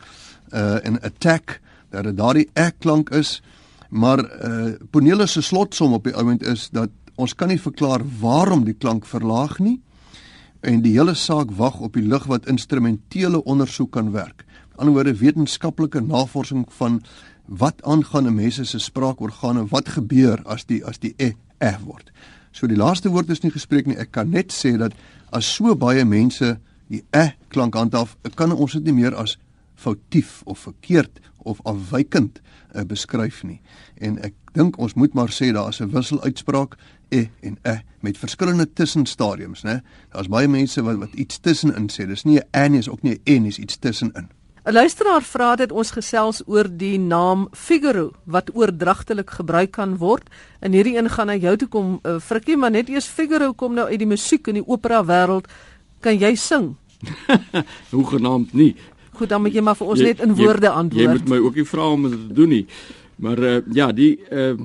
uh 0.53 0.85
en 0.85 1.01
attack 1.01 1.59
dat 1.89 2.03
dit 2.03 2.17
daardie 2.17 2.49
ek 2.53 2.79
klank 2.79 3.09
is. 3.09 3.41
Maar 3.89 4.19
uh 4.19 4.71
Ponelus 4.89 5.31
se 5.31 5.41
slotsom 5.41 5.93
op 5.93 6.03
die 6.03 6.15
oomblik 6.15 6.41
is 6.41 6.69
dat 6.69 6.89
ons 7.21 7.35
kan 7.37 7.51
nie 7.51 7.61
verklaar 7.61 8.01
waarom 8.21 8.65
die 8.65 8.77
klank 8.77 9.05
verlaag 9.05 9.59
nie 9.61 9.79
en 10.61 10.81
die 10.85 10.93
hele 10.93 11.15
saak 11.17 11.53
wag 11.57 11.79
op 11.81 11.97
die 11.97 12.05
lig 12.05 12.27
wat 12.29 12.47
instrumentele 12.49 13.41
ondersoek 13.49 13.91
kan 13.97 14.11
werk. 14.13 14.45
Die 14.73 14.81
ander 14.81 14.93
woorde 14.93 15.15
wetenskaplike 15.17 16.01
navorsing 16.05 16.67
van 16.77 17.01
wat 17.47 17.81
aangaan 17.83 18.27
'n 18.27 18.35
mens 18.35 18.55
se 18.69 18.79
spraakorgane, 18.79 19.67
wat 19.69 19.89
gebeur 19.89 20.41
as 20.45 20.65
die 20.65 20.85
as 20.85 20.99
die 20.99 21.13
e 21.17 21.33
e 21.59 21.73
word. 21.85 22.11
So 22.51 22.67
die 22.67 22.77
laaste 22.77 23.09
woord 23.09 23.29
is 23.29 23.41
nie 23.41 23.51
gespreek 23.51 23.87
nie. 23.87 23.97
Ek 23.97 24.11
kan 24.11 24.29
net 24.29 24.51
sê 24.53 24.77
dat 24.77 24.93
as 25.31 25.53
so 25.55 25.75
baie 25.75 26.05
mense 26.05 26.59
die 26.87 27.03
e 27.11 27.31
klank 27.47 27.75
handhaaf, 27.75 28.17
kan 28.35 28.51
ons 28.51 28.71
dit 28.71 28.83
nie 28.83 28.93
meer 28.93 29.15
as 29.15 29.37
foutief 29.81 30.41
of 30.45 30.59
verkeerd 30.67 31.19
of 31.37 31.61
afwykend 31.63 32.41
uh, 32.75 32.83
beskryf 32.87 33.43
nie. 33.43 33.59
En 33.97 34.19
ek 34.25 34.35
dink 34.57 34.77
ons 34.81 34.93
moet 34.99 35.13
maar 35.17 35.31
sê 35.33 35.51
daar 35.55 35.69
is 35.73 35.81
'n 35.81 35.91
wisseluitspraak 35.93 36.77
e 37.09 37.27
en 37.41 37.57
e 37.63 37.81
met 37.99 38.17
verskillende 38.17 38.73
tussenstadiums, 38.73 39.63
né? 39.63 39.81
Daar's 40.11 40.27
baie 40.27 40.47
mense 40.47 40.83
wat 40.83 40.97
wat 40.97 41.13
iets 41.13 41.39
tussenin 41.39 41.89
sê. 41.89 42.07
Dis 42.07 42.23
nie 42.23 42.39
'n 42.39 42.47
e 42.51 42.69
nie, 42.69 42.79
is 42.79 42.89
ook 42.89 43.01
nie 43.01 43.13
'n 43.13 43.21
e 43.23 43.39
nie, 43.39 43.49
is 43.49 43.59
iets 43.59 43.77
tussenin. 43.77 44.29
'n 44.65 44.73
Luisteraar 44.73 45.23
vra 45.25 45.55
dit 45.55 45.71
ons 45.71 45.91
gesels 45.91 46.43
oor 46.45 46.67
die 46.69 46.99
naam 46.99 47.47
Figaro 47.51 48.11
wat 48.25 48.51
oordragtelik 48.53 49.29
gebruik 49.29 49.71
kan 49.71 49.97
word. 49.97 50.29
In 50.61 50.71
hierdie 50.71 50.97
een 50.97 51.09
gaan 51.09 51.27
na 51.27 51.35
jou 51.35 51.55
toe 51.57 51.67
kom 51.67 51.99
uh, 52.03 52.19
Frikkie, 52.19 52.57
maar 52.57 52.71
net 52.71 52.89
eers 52.89 53.07
Figaro 53.07 53.53
kom 53.53 53.73
nou 53.73 53.87
uit 53.87 53.97
die 53.97 54.07
musiek 54.07 54.47
en 54.47 54.53
die 54.53 54.67
opera 54.67 55.01
wêreld. 55.05 55.49
Kan 55.99 56.17
jy 56.17 56.35
sing? 56.35 56.75
Hoe 57.95 58.05
genaamd 58.05 58.53
nie. 58.53 58.75
Goed, 59.21 59.29
dan 59.29 59.43
moet 59.45 59.53
jy 59.53 59.61
maar 59.61 59.77
vir 59.77 59.89
ons 59.93 59.99
jy, 60.01 60.05
net 60.09 60.21
in 60.25 60.31
woorde 60.33 60.69
antwoord. 60.73 61.01
Jy 61.05 61.09
moet 61.13 61.27
my 61.29 61.37
ook 61.45 61.57
nie 61.61 61.65
vra 61.69 61.89
om 61.93 62.05
dit 62.09 62.13
te 62.17 62.37
doen 62.41 62.49
nie. 62.49 62.63
Maar 63.21 63.41
uh, 63.45 63.57
ja, 63.77 63.91
die 63.93 64.15
uh, 64.33 64.55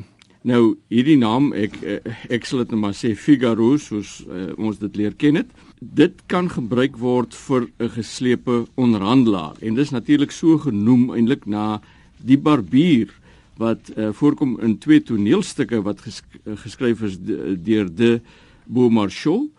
nou 0.47 0.61
hierdie 0.93 1.19
naam 1.19 1.51
ek 1.59 1.77
uh, 1.83 1.99
ek 2.33 2.47
sal 2.47 2.63
dit 2.63 2.71
net 2.71 2.77
nou 2.77 2.81
maar 2.85 2.95
sê 2.97 3.13
Figaro 3.19 3.75
soos 3.83 4.21
uh, 4.25 4.53
ons 4.57 4.79
dit 4.79 4.99
leer 5.01 5.17
ken 5.19 5.41
het 5.43 5.51
dit 5.77 6.23
kan 6.31 6.49
gebruik 6.51 6.97
word 7.03 7.35
vir 7.35 7.67
'n 7.67 7.91
geslepe 7.99 8.65
onderhandelaar 8.77 9.59
en 9.61 9.75
dis 9.75 9.91
natuurlik 9.91 10.33
so 10.33 10.59
genoem 10.63 11.11
eintlik 11.13 11.47
na 11.47 11.81
die 12.23 12.39
barbier 12.39 13.11
wat 13.59 13.91
uh, 13.97 14.13
voorkom 14.13 14.59
in 14.63 14.79
twee 14.79 15.01
toneelstukke 15.01 15.83
wat 15.83 16.01
ges, 16.01 16.23
uh, 16.47 16.55
geskryf 16.57 17.03
is 17.03 17.19
deur 17.19 17.91
de 17.91 18.21
Beaumarchais 18.67 19.51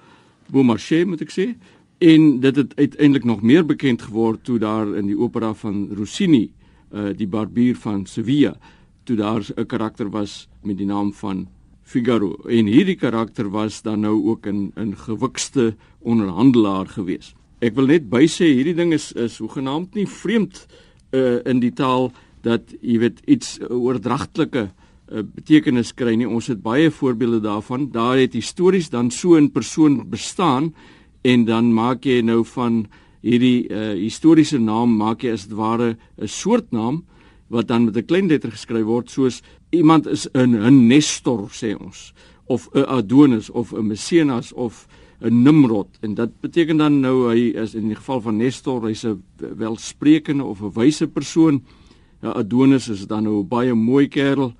Beaumarchais 0.47 1.05
moet 1.05 1.21
ek 1.21 1.35
sê 1.35 1.51
en 1.97 2.39
dit 2.39 2.55
het 2.55 2.75
uiteindelik 2.75 3.23
nog 3.23 3.41
meer 3.41 3.65
bekend 3.65 4.01
geword 4.01 4.43
toe 4.43 4.59
daar 4.59 4.95
in 4.95 5.07
die 5.09 5.17
opera 5.17 5.53
van 5.53 5.87
Rossini 5.97 6.51
uh 6.93 7.11
die 7.17 7.27
barbier 7.27 7.75
van 7.75 8.05
Sevilla 8.05 8.55
toe 9.03 9.15
daar 9.15 9.41
'n 9.55 9.65
karakter 9.65 10.09
was 10.09 10.47
met 10.63 10.77
die 10.77 10.85
naam 10.85 11.13
van 11.13 11.47
Figaro 11.83 12.35
en 12.47 12.65
hierdie 12.65 12.95
karakter 12.95 13.49
was 13.49 13.81
dan 13.81 13.99
nou 13.99 14.25
ook 14.29 14.47
'n 14.47 14.71
'n 14.75 14.95
gewikste 14.95 15.75
onderhandelaar 15.99 16.87
gewees. 16.87 17.35
Ek 17.59 17.75
wil 17.75 17.85
net 17.85 18.09
bysê 18.09 18.45
hierdie 18.45 18.75
ding 18.75 18.93
is 18.93 19.11
is 19.11 19.37
hoegenaamd 19.37 19.93
nie 19.93 20.07
vreemd 20.07 20.67
uh 21.11 21.39
in 21.45 21.59
die 21.59 21.73
taal 21.73 22.11
dat 22.41 22.61
jy 22.81 22.99
weet 22.99 23.19
iets 23.25 23.59
oordragtelike 23.69 24.69
uh, 25.11 25.23
betekenis 25.35 25.93
kry 25.93 26.15
nie. 26.15 26.27
Ons 26.27 26.47
het 26.47 26.61
baie 26.61 26.91
voorbeelde 26.91 27.39
daarvan. 27.39 27.91
Daar 27.91 28.17
het 28.17 28.33
histories 28.33 28.89
dan 28.89 29.11
so 29.11 29.35
'n 29.39 29.51
persoon 29.51 30.09
bestaan 30.09 30.73
en 31.21 31.45
dan 31.45 31.73
maak 31.73 32.05
jy 32.05 32.21
nou 32.21 32.43
van 32.45 32.85
hierdie 33.21 33.67
uh, 33.69 33.93
historiese 33.97 34.59
naam 34.59 34.97
maak 34.97 35.23
jy 35.23 35.31
as 35.31 35.47
dit 35.47 35.57
ware 35.57 35.97
'n 36.21 36.27
soort 36.27 36.71
naam 36.71 37.05
wat 37.49 37.67
dan 37.67 37.85
met 37.85 37.97
'n 37.97 38.05
klein 38.05 38.27
letter 38.27 38.51
geskryf 38.51 38.85
word 38.85 39.09
soos 39.09 39.41
iemand 39.71 40.07
is 40.07 40.27
'n 40.33 40.55
'n 40.55 40.87
Nestor 40.87 41.49
sê 41.49 41.75
ons 41.75 42.13
of 42.45 42.69
'n 42.73 42.85
Adonis 42.85 43.49
of 43.49 43.73
'n 43.73 43.87
Messias 43.87 44.53
of 44.53 44.87
'n 45.19 45.41
Nimrod. 45.43 45.87
En 46.01 46.13
dit 46.13 46.39
beteken 46.39 46.77
dan 46.77 46.99
nou 46.99 47.29
hy 47.29 47.51
is 47.57 47.73
in 47.75 47.87
die 47.87 47.95
geval 47.95 48.21
van 48.21 48.37
Nestor 48.37 48.85
hy's 48.85 49.03
'n 49.05 49.23
welsprekende 49.37 50.43
of 50.43 50.61
'n 50.61 50.71
wyse 50.73 51.07
persoon. 51.07 51.63
Ja 52.21 52.31
Adonis 52.31 52.89
is 52.89 53.07
dan 53.07 53.23
nou 53.23 53.39
'n 53.39 53.47
baie 53.47 53.73
mooi 53.73 54.07
kerel 54.07 54.53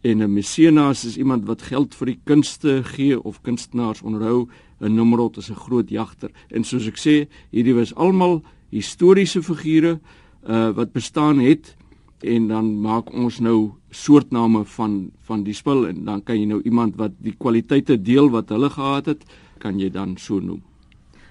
en 0.00 0.22
'n 0.22 0.32
Messias 0.32 1.04
is 1.04 1.16
iemand 1.16 1.46
wat 1.46 1.62
geld 1.62 1.94
vir 1.94 2.06
die 2.06 2.20
kunste 2.24 2.82
gee 2.84 3.22
of 3.22 3.40
kunstenaars 3.40 4.02
onderhou 4.02 4.48
'n 4.80 4.94
Nimrod 4.94 5.36
is 5.36 5.50
'n 5.50 5.54
groot 5.54 5.88
jagter. 5.88 6.30
En 6.50 6.64
soos 6.64 6.86
ek 6.86 6.98
sê 6.98 7.28
hierdie 7.50 7.74
was 7.74 7.94
almal 7.94 8.42
historiese 8.70 9.42
figure 9.42 10.00
uh 10.48 10.70
wat 10.70 10.92
bestaan 10.92 11.38
het 11.38 11.76
en 12.20 12.48
dan 12.48 12.80
maak 12.80 13.12
ons 13.12 13.38
nou 13.40 13.72
soortname 13.90 14.64
van 14.64 15.10
van 15.20 15.42
die 15.42 15.54
spul 15.54 15.88
en 15.88 16.04
dan 16.04 16.22
kan 16.22 16.38
jy 16.38 16.46
nou 16.46 16.60
iemand 16.62 16.96
wat 16.96 17.12
die 17.18 17.34
kwaliteite 17.38 18.02
deel 18.02 18.30
wat 18.30 18.48
hulle 18.48 18.70
gehad 18.70 19.06
het 19.06 19.24
kan 19.58 19.78
jy 19.78 19.90
dan 19.90 20.16
so 20.16 20.40
noem. 20.40 20.62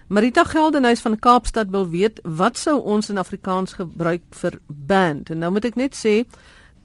Marita 0.09 0.43
Geldenhuys 0.43 1.01
van 1.01 1.19
Kaapstad 1.19 1.69
wil 1.69 1.89
weet 1.89 2.19
wat 2.23 2.57
sou 2.57 2.79
ons 2.81 3.09
in 3.09 3.17
Afrikaans 3.17 3.73
gebruik 3.73 4.23
vir 4.29 4.59
band? 4.67 5.29
En 5.29 5.37
nou 5.37 5.51
moet 5.51 5.65
ek 5.65 5.75
net 5.77 5.93
sê 5.93 6.23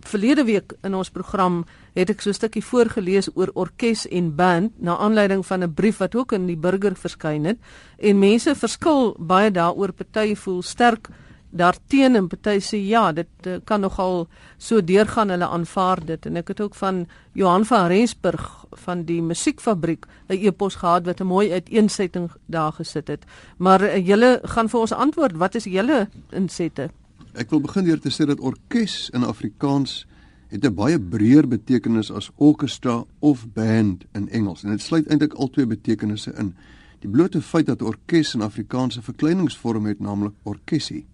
verlede 0.04 0.44
week 0.44 0.74
in 0.84 0.94
ons 0.94 1.10
program 1.10 1.62
het 1.94 2.10
ek 2.10 2.20
so 2.20 2.30
'n 2.30 2.34
stukkie 2.34 2.64
voorgeles 2.64 3.28
oor 3.34 3.50
orkes 3.54 4.08
en 4.08 4.34
band 4.34 4.72
na 4.78 4.96
aanleiding 4.96 5.46
van 5.46 5.62
'n 5.62 5.74
brief 5.74 5.98
wat 5.98 6.14
ook 6.14 6.32
in 6.32 6.46
die 6.46 6.56
burger 6.56 6.96
verskyn 6.96 7.44
het 7.44 7.58
en 7.98 8.18
mense 8.18 8.54
verskil 8.54 9.16
baie 9.18 9.50
daaroor 9.50 9.92
party 9.92 10.34
voel 10.34 10.62
sterk 10.62 11.08
daarteen 11.54 12.16
en 12.16 12.26
party 12.26 12.58
sê 12.60 12.78
ja 12.82 13.12
dit 13.12 13.46
uh, 13.46 13.58
kan 13.64 13.80
nogal 13.80 14.26
so 14.58 14.82
deurgaan 14.82 15.30
hulle 15.30 15.46
aanvaar 15.46 16.02
dit 16.06 16.26
en 16.26 16.36
ek 16.36 16.48
het 16.48 16.60
ook 16.60 16.74
van 16.74 17.04
Johan 17.32 17.64
van 17.64 17.86
Rensburg 17.92 18.48
van 18.86 19.04
die 19.06 19.20
musiekfabriek 19.22 20.06
'n 20.28 20.38
e-pos 20.46 20.74
gehad 20.74 21.06
wat 21.06 21.20
'n 21.20 21.26
mooi 21.26 21.52
uiteensetting 21.52 22.30
daar 22.46 22.72
gesit 22.72 23.08
het. 23.08 23.24
Maar 23.56 23.82
uh, 23.82 24.06
julle 24.06 24.40
gaan 24.42 24.68
vir 24.68 24.80
ons 24.80 24.92
antwoord 24.92 25.36
wat 25.36 25.54
is 25.54 25.64
julle 25.64 26.08
insette? 26.30 26.90
Ek 27.34 27.50
wil 27.50 27.60
begin 27.60 27.84
deur 27.84 28.00
te 28.00 28.10
sê 28.10 28.26
dat 28.26 28.40
orkes 28.40 29.10
in 29.10 29.24
Afrikaans 29.24 30.06
het 30.54 30.64
'n 30.64 30.74
baie 30.74 31.00
breër 31.00 31.48
betekenis 31.48 32.10
as 32.10 32.30
orkestra 32.36 33.04
of 33.18 33.46
band 33.52 34.04
in 34.12 34.28
Engels 34.28 34.62
en 34.62 34.70
dit 34.70 34.80
sluit 34.80 35.06
eintlik 35.06 35.32
al 35.32 35.50
twee 35.50 35.66
betekenisse 35.66 36.32
in. 36.32 36.54
Die 36.98 37.10
blote 37.10 37.42
feit 37.42 37.66
dat 37.66 37.82
orkes 37.82 38.34
in 38.34 38.40
Afrikaanse 38.40 39.02
verkleiningsvorm 39.02 39.86
het, 39.86 40.00
naamlik 40.00 40.32
orkesie. 40.42 41.06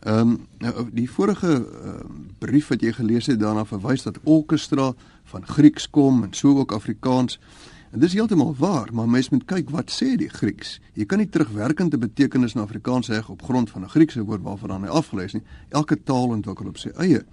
Ehm 0.00 0.38
um, 0.60 0.88
die 0.92 1.10
vorige 1.10 1.66
uh, 1.84 1.92
brief 2.38 2.68
wat 2.68 2.80
jy 2.80 2.92
gelees 2.92 3.26
het 3.26 3.40
daarna 3.40 3.64
verwys 3.64 4.02
dat 4.02 4.18
orkestra 4.22 4.92
van 5.24 5.46
Grieks 5.46 5.90
kom 5.90 6.22
en 6.22 6.32
so 6.32 6.58
ook 6.58 6.72
Afrikaans. 6.72 7.38
En 7.90 7.98
dis 7.98 8.12
heeltemal 8.12 8.54
waar, 8.58 8.88
maar 8.92 9.08
mens 9.08 9.28
moet 9.28 9.44
kyk 9.44 9.70
wat 9.70 9.90
sê 9.90 10.16
die 10.16 10.28
Grieks. 10.28 10.80
Jy 10.92 11.04
kan 11.04 11.18
nie 11.18 11.28
terugwerkende 11.28 11.98
betekenis 11.98 12.54
na 12.54 12.62
Afrikaans 12.62 13.08
hê 13.08 13.20
op 13.26 13.42
grond 13.42 13.70
van 13.70 13.82
'n 13.82 13.88
Griekse 13.88 14.22
woord 14.22 14.42
waarvan 14.42 14.82
hy 14.82 14.88
afgelei 14.88 15.24
is 15.26 15.32
nie. 15.32 15.42
Elke 15.68 16.02
taal 16.02 16.28
ontwikkel 16.28 16.66
op 16.66 16.78
sy 16.78 16.88
eie. 16.88 17.24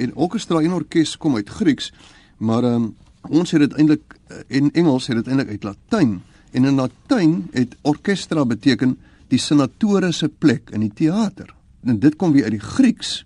En 0.00 0.14
orkestra 0.16 0.62
en 0.64 0.72
orkes 0.76 1.16
kom 1.20 1.36
uit 1.36 1.48
Grieks, 1.60 1.90
maar 2.38 2.64
um, 2.64 2.94
ons 3.28 3.52
het 3.52 3.60
dit 3.66 3.76
eintlik 3.76 4.16
in 4.48 4.70
eh, 4.70 4.80
Engels 4.80 5.10
het 5.10 5.20
dit 5.20 5.28
eintlik 5.28 5.52
uit 5.56 5.66
Latyn. 5.68 6.16
En 6.56 6.64
in 6.64 6.80
Latyn 6.80 7.36
het 7.52 7.76
orkestra 7.86 8.46
beteken 8.48 8.96
die 9.28 9.38
senatoriese 9.38 10.28
plek 10.28 10.72
in 10.74 10.86
die 10.86 10.94
teater. 11.04 11.52
En 11.84 12.00
dit 12.00 12.16
kom 12.16 12.32
weer 12.32 12.48
uit 12.48 12.56
die 12.56 12.64
Grieks 12.64 13.20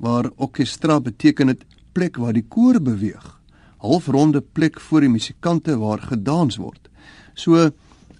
waar 0.00 0.30
orkestra 0.36 1.00
beteken 1.00 1.52
dit 1.52 1.66
plek 1.92 2.16
waar 2.16 2.32
die 2.32 2.46
koor 2.48 2.80
beweeg 2.80 3.40
halfronde 3.80 4.40
plek 4.40 4.80
voor 4.80 5.04
die 5.04 5.12
musikante 5.12 5.76
waar 5.80 6.02
gedans 6.04 6.58
word. 6.60 6.88
So 7.34 7.70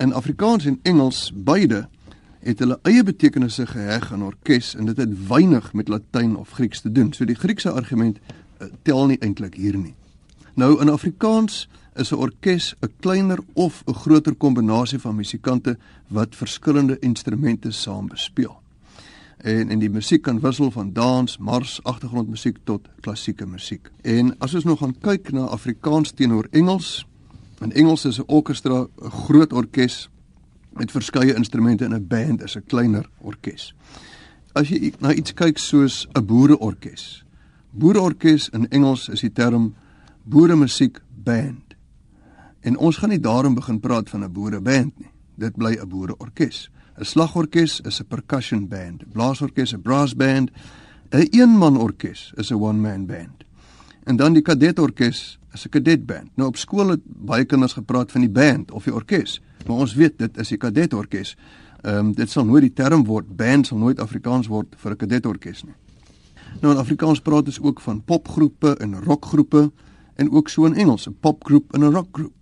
in 0.01 0.15
Afrikaans 0.17 0.67
en 0.67 0.79
Engels 0.89 1.29
beide 1.35 1.87
het 2.41 2.59
hulle 2.59 2.79
eie 2.83 3.03
betekenisse 3.05 3.67
geheg 3.67 4.13
aan 4.13 4.23
orkes 4.23 4.75
en 4.75 4.87
dit 4.87 4.97
het 4.97 5.29
weinig 5.29 5.73
met 5.73 5.89
Latyn 5.89 6.37
of 6.37 6.51
Grieks 6.51 6.81
te 6.81 6.93
doen. 6.93 7.13
So 7.13 7.25
die 7.25 7.39
Griekse 7.39 7.71
argument 7.71 8.19
uh, 8.19 8.69
tel 8.83 9.07
nie 9.07 9.19
eintlik 9.21 9.55
hier 9.55 9.77
nie. 9.77 9.95
Nou 10.55 10.81
in 10.81 10.89
Afrikaans 10.89 11.69
is 11.95 12.13
'n 12.13 12.17
orkes 12.17 12.75
'n 12.81 12.93
kleiner 13.01 13.39
of 13.53 13.83
'n 13.87 13.95
groter 13.95 14.35
kombinasie 14.35 14.99
van 14.99 15.17
musikante 15.17 15.79
wat 16.09 16.37
verskillende 16.37 16.99
instrumente 16.99 17.71
saam 17.71 18.09
bespeel 18.09 18.61
en 19.43 19.69
en 19.69 19.79
die 19.79 19.91
musiek 19.91 20.23
kan 20.23 20.41
wissel 20.41 20.71
van 20.71 20.93
dans, 20.93 21.39
mars, 21.39 21.79
agtergrondmusiek 21.83 22.59
tot 22.65 22.89
klassieke 23.01 23.47
musiek. 23.47 23.91
En 24.03 24.35
as 24.39 24.55
ons 24.55 24.65
nou 24.69 24.77
gaan 24.77 24.95
kyk 25.01 25.33
na 25.33 25.47
Afrikaans 25.49 26.13
teenoor 26.13 26.49
Engels, 26.51 27.07
in 27.61 27.73
Engels 27.73 28.05
is 28.05 28.19
'n 28.19 28.25
orkestra 28.27 28.87
'n 28.87 29.11
groot 29.11 29.53
orkes 29.53 30.09
met 30.81 30.95
verskeie 30.95 31.35
instrumente 31.37 31.85
en 31.85 31.95
'n 31.95 32.07
band 32.07 32.43
is 32.43 32.57
'n 32.57 32.65
kleiner 32.67 33.09
orkes. 33.19 33.75
As 34.53 34.69
jy 34.69 34.93
na 35.01 35.13
iets 35.13 35.35
kyk 35.35 35.59
soos 35.59 36.09
'n 36.15 36.25
boereorkes. 36.25 37.25
Boereorkes 37.71 38.49
in 38.49 38.69
Engels 38.69 39.09
is 39.09 39.21
die 39.21 39.33
term 39.33 39.75
boeremusiek 40.25 41.01
band. 41.25 41.75
En 42.61 42.77
ons 42.77 42.97
gaan 42.97 43.09
nie 43.09 43.21
daarom 43.21 43.55
begin 43.55 43.81
praat 43.81 44.11
van 44.11 44.25
'n 44.25 44.33
boereband 44.33 44.99
nie. 44.99 45.11
Dit 45.37 45.57
bly 45.57 45.77
'n 45.77 45.89
boereorkes. 45.89 46.71
'n 46.99 47.05
slagorkes 47.05 47.81
is 47.81 48.01
'n 48.01 48.07
percussion 48.07 48.69
band, 48.69 49.13
blaasorkes 49.13 49.73
'n 49.73 49.83
brass 49.83 50.15
band, 50.15 50.51
'n 51.11 51.29
eenman 51.31 51.77
orkes 51.77 52.33
is 52.37 52.51
'n 52.51 52.55
one 52.55 52.81
man 52.81 53.07
band. 53.07 53.45
En 54.05 54.17
dan 54.17 54.33
die 54.33 54.43
kadetorkes 54.43 55.39
is 55.53 55.67
'n 55.67 55.69
kadet 55.69 56.07
band. 56.07 56.31
Nou 56.35 56.49
op 56.49 56.57
skool 56.57 56.89
het 56.89 57.01
baie 57.05 57.45
kinders 57.45 57.73
gepraat 57.73 58.13
van 58.13 58.21
die 58.21 58.31
band 58.31 58.71
of 58.71 58.85
die 58.85 58.95
orkes, 58.95 59.41
maar 59.67 59.77
ons 59.77 59.95
weet 59.95 60.19
dit 60.19 60.39
is 60.39 60.49
die 60.49 60.59
kadetorkes. 60.59 61.37
Ehm 61.81 61.97
um, 61.97 62.13
dit 62.13 62.31
sal 62.31 62.45
nooit 62.45 62.63
die 62.63 62.73
term 62.73 63.05
word 63.05 63.37
band 63.37 63.67
sal 63.67 63.79
nooit 63.79 64.01
Afrikaans 64.01 64.47
word 64.47 64.75
vir 64.77 64.93
'n 64.93 64.97
kadetorkes 64.97 65.63
nie. 65.63 65.75
Nou 66.61 66.75
in 66.75 66.81
Afrikaans 66.81 67.21
praat 67.21 67.47
ons 67.47 67.61
ook 67.61 67.81
van 67.81 68.05
popgroepe 68.05 68.77
en 68.77 69.03
rockgroepe 69.05 69.73
en 70.15 70.31
ook 70.31 70.49
so 70.49 70.65
in 70.65 70.75
Engels 70.75 71.09
'n 71.09 71.17
popgroep 71.21 71.75
en 71.75 71.81
'n 71.81 71.93
rockgroep 71.93 72.41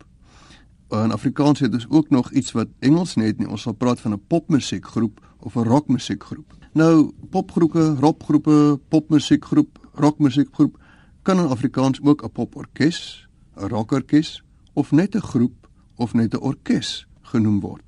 in 0.89 1.13
Afrikaans 1.13 1.61
het 1.61 1.73
ons 1.73 1.87
ook 1.89 2.11
nog 2.11 2.31
iets 2.33 2.53
wat 2.53 2.69
Engels 2.79 3.15
net 3.15 3.39
nie. 3.39 3.49
Ons 3.49 3.63
sal 3.63 3.73
praat 3.73 4.01
van 4.01 4.13
'n 4.13 4.23
popmusiekgroep 4.27 5.21
of 5.39 5.55
'n 5.55 5.63
rockmusiekgroep. 5.63 6.55
Nou, 6.73 7.13
popgroepe, 7.31 7.95
rockgroepe, 8.01 8.81
popmusiekgroep, 8.89 9.79
rockmusiekgroep 9.93 10.79
kan 11.23 11.39
in 11.39 11.49
Afrikaans 11.49 12.01
ook 12.03 12.23
'n 12.23 12.31
poporkes, 12.31 13.29
'n 13.57 13.69
rockorkes 13.69 14.43
of 14.73 14.91
net 14.91 15.15
'n 15.15 15.21
groep 15.21 15.69
of 15.97 16.15
net 16.15 16.35
'n 16.35 16.41
orkes 16.41 17.07
genoem 17.23 17.61
word. 17.61 17.83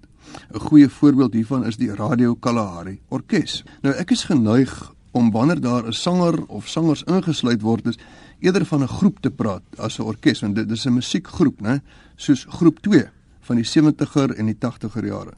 'n 0.52 0.58
Goeie 0.58 0.88
voorbeeld 0.88 1.32
hiervan 1.32 1.66
is 1.66 1.76
die 1.76 1.94
Radio 1.94 2.34
Kalahari 2.34 3.00
Orkees. 3.08 3.64
Nou 3.82 3.94
ek 3.94 4.10
is 4.10 4.24
geneig 4.24 4.92
om 5.10 5.30
wanneer 5.30 5.60
daar 5.60 5.86
'n 5.86 5.92
sanger 5.92 6.46
of 6.46 6.68
sangers 6.68 7.02
ingesluit 7.02 7.60
word 7.62 7.86
is 7.86 7.98
eerder 8.38 8.66
van 8.66 8.82
'n 8.82 8.88
groep 8.88 9.20
te 9.20 9.30
praat 9.30 9.62
as 9.76 9.98
'n 9.98 10.02
orkes 10.02 10.40
want 10.40 10.54
dit 10.54 10.70
is 10.70 10.86
'n 10.86 10.92
musiekgroep, 10.92 11.60
né? 11.60 11.80
Soos 12.16 12.46
groep 12.48 12.78
2 12.80 13.08
van 13.40 13.56
die 13.56 13.64
70er 13.64 14.34
en 14.36 14.46
die 14.46 14.58
80er 14.58 15.06
jare. 15.06 15.32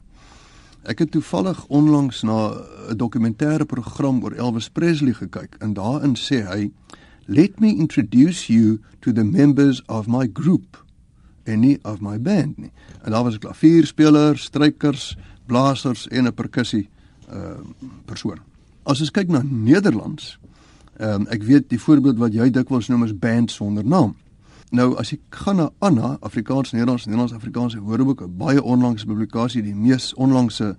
Ek 0.83 0.99
het 0.99 1.11
toevallig 1.11 1.65
onlangs 1.67 2.21
na 2.21 2.51
'n 2.89 2.97
dokumentêre 2.97 3.65
program 3.65 4.23
oor 4.23 4.31
Elvis 4.31 4.69
Presley 4.69 5.13
gekyk 5.13 5.55
en 5.59 5.73
daarin 5.73 6.15
sê 6.15 6.45
hy 6.47 6.71
Let 7.25 7.59
me 7.59 7.77
introduce 7.79 8.49
you 8.49 8.79
to 9.01 9.11
the 9.11 9.23
members 9.23 9.81
of 9.87 10.07
my 10.07 10.27
group 10.27 10.77
en 11.43 11.59
nie 11.59 11.79
of 11.83 12.01
my 12.01 12.19
band 12.19 12.57
nie. 12.57 12.71
En 13.01 13.11
daar 13.11 13.23
was 13.23 13.35
'n 13.35 13.39
klavierspelers, 13.39 14.43
strykers, 14.43 15.17
blasers 15.45 16.07
en 16.07 16.25
'n 16.25 16.33
perkussie 16.33 16.89
uh 17.33 17.59
persoon. 18.05 18.37
As 18.83 18.99
ons 18.99 19.11
kyk 19.11 19.27
na 19.27 19.41
Nederlands, 19.43 20.39
ehm 20.97 21.21
um, 21.21 21.27
ek 21.27 21.43
weet 21.43 21.69
die 21.69 21.79
voorbeeld 21.79 22.17
wat 22.17 22.33
jy 22.33 22.49
dikwels 22.49 22.87
noem 22.87 23.03
is 23.03 23.17
band 23.17 23.51
sonder 23.51 23.85
naam. 23.85 24.15
Nou 24.69 24.95
as 24.97 25.09
jy 25.09 25.19
gaan 25.29 25.55
na 25.55 25.69
Anna, 25.79 26.17
Afrikaans, 26.19 26.71
Nederlands, 26.71 27.05
Nederlands, 27.05 27.33
Afrikaanse 27.33 27.79
Woordeboek, 27.79 28.21
'n 28.21 28.37
baie 28.37 28.63
onlangse 28.63 29.05
publikasie, 29.05 29.61
die 29.61 29.75
mees 29.75 30.13
onlangse 30.13 30.75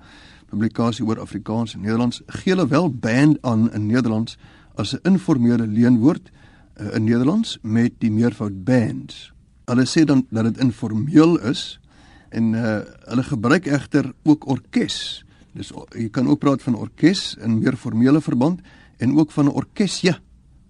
publikasie 0.46 1.04
oor 1.06 1.20
Afrikaans 1.20 1.74
en 1.74 1.80
Nederlands, 1.80 2.22
gee 2.26 2.54
hulle 2.54 2.68
wel 2.68 2.90
band 2.90 3.38
aan 3.40 3.72
in 3.72 3.86
Nederlands 3.86 4.36
as 4.74 4.94
'n 4.94 5.00
informele 5.02 5.66
leenwoord 5.66 6.30
uh, 6.76 6.94
in 6.94 7.04
Nederlands 7.04 7.58
met 7.62 7.92
die 7.98 8.10
meervoud 8.10 8.64
bands. 8.64 9.32
Hulle 9.64 9.86
sê 9.86 10.04
dan 10.04 10.26
dat 10.30 10.44
dit 10.44 10.58
informeel 10.58 11.38
is 11.40 11.80
en 12.28 12.52
uh, 12.52 12.80
hulle 13.04 13.22
gebruik 13.22 13.66
egter 13.66 14.12
ook 14.22 14.46
orkes. 14.46 15.24
Dis 15.52 15.72
jy 15.94 16.08
kan 16.10 16.28
ook 16.28 16.38
praat 16.38 16.62
van 16.62 16.74
orkes 16.74 17.36
in 17.40 17.58
meer 17.58 17.76
formele 17.76 18.20
verband 18.20 18.60
en 18.98 19.18
ook 19.18 19.30
van 19.30 19.44
'n 19.44 19.54
orkesie, 19.54 20.10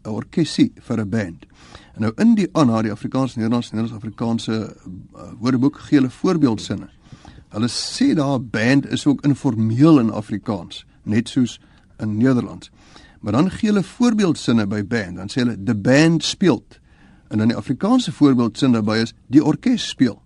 'n 0.05 0.09
orkesie 0.09 0.73
vir 0.81 1.01
'n 1.01 1.09
band. 1.09 1.47
En 1.95 2.01
nou 2.01 2.13
in 2.17 2.35
die 2.35 2.49
ANA, 2.53 2.83
die 2.83 2.93
Afrikaans 2.93 3.37
Nederlands 3.37 3.71
Nederlands 3.71 4.05
Afrikaanse 4.05 4.77
uh, 5.17 5.23
woordeboek 5.41 5.79
gee 5.79 5.99
hulle 5.99 6.11
voorbeeldsinne. 6.11 6.89
Hulle 7.49 7.69
sê 7.69 8.15
daar 8.15 8.41
band 8.43 8.87
is 8.91 9.07
ook 9.07 9.25
informeel 9.25 9.99
in 9.99 10.11
Afrikaans, 10.11 10.87
net 11.03 11.29
soos 11.29 11.61
in 11.99 12.17
Nederlands. 12.17 12.71
Maar 13.25 13.33
dan 13.33 13.51
gee 13.51 13.71
hulle 13.71 13.83
voorbeeldsinne 13.83 14.67
by 14.69 14.83
band, 14.85 15.17
dan 15.17 15.31
sê 15.33 15.41
hulle 15.41 15.57
the 15.65 15.75
band 15.75 16.25
speel. 16.25 16.61
En 17.33 17.41
dan 17.41 17.49
die 17.49 17.57
Afrikaanse 17.57 18.13
voorbeeldsin 18.13 18.75
daarbey 18.77 19.01
is 19.01 19.15
die 19.33 19.41
orkes 19.41 19.87
speel. 19.89 20.19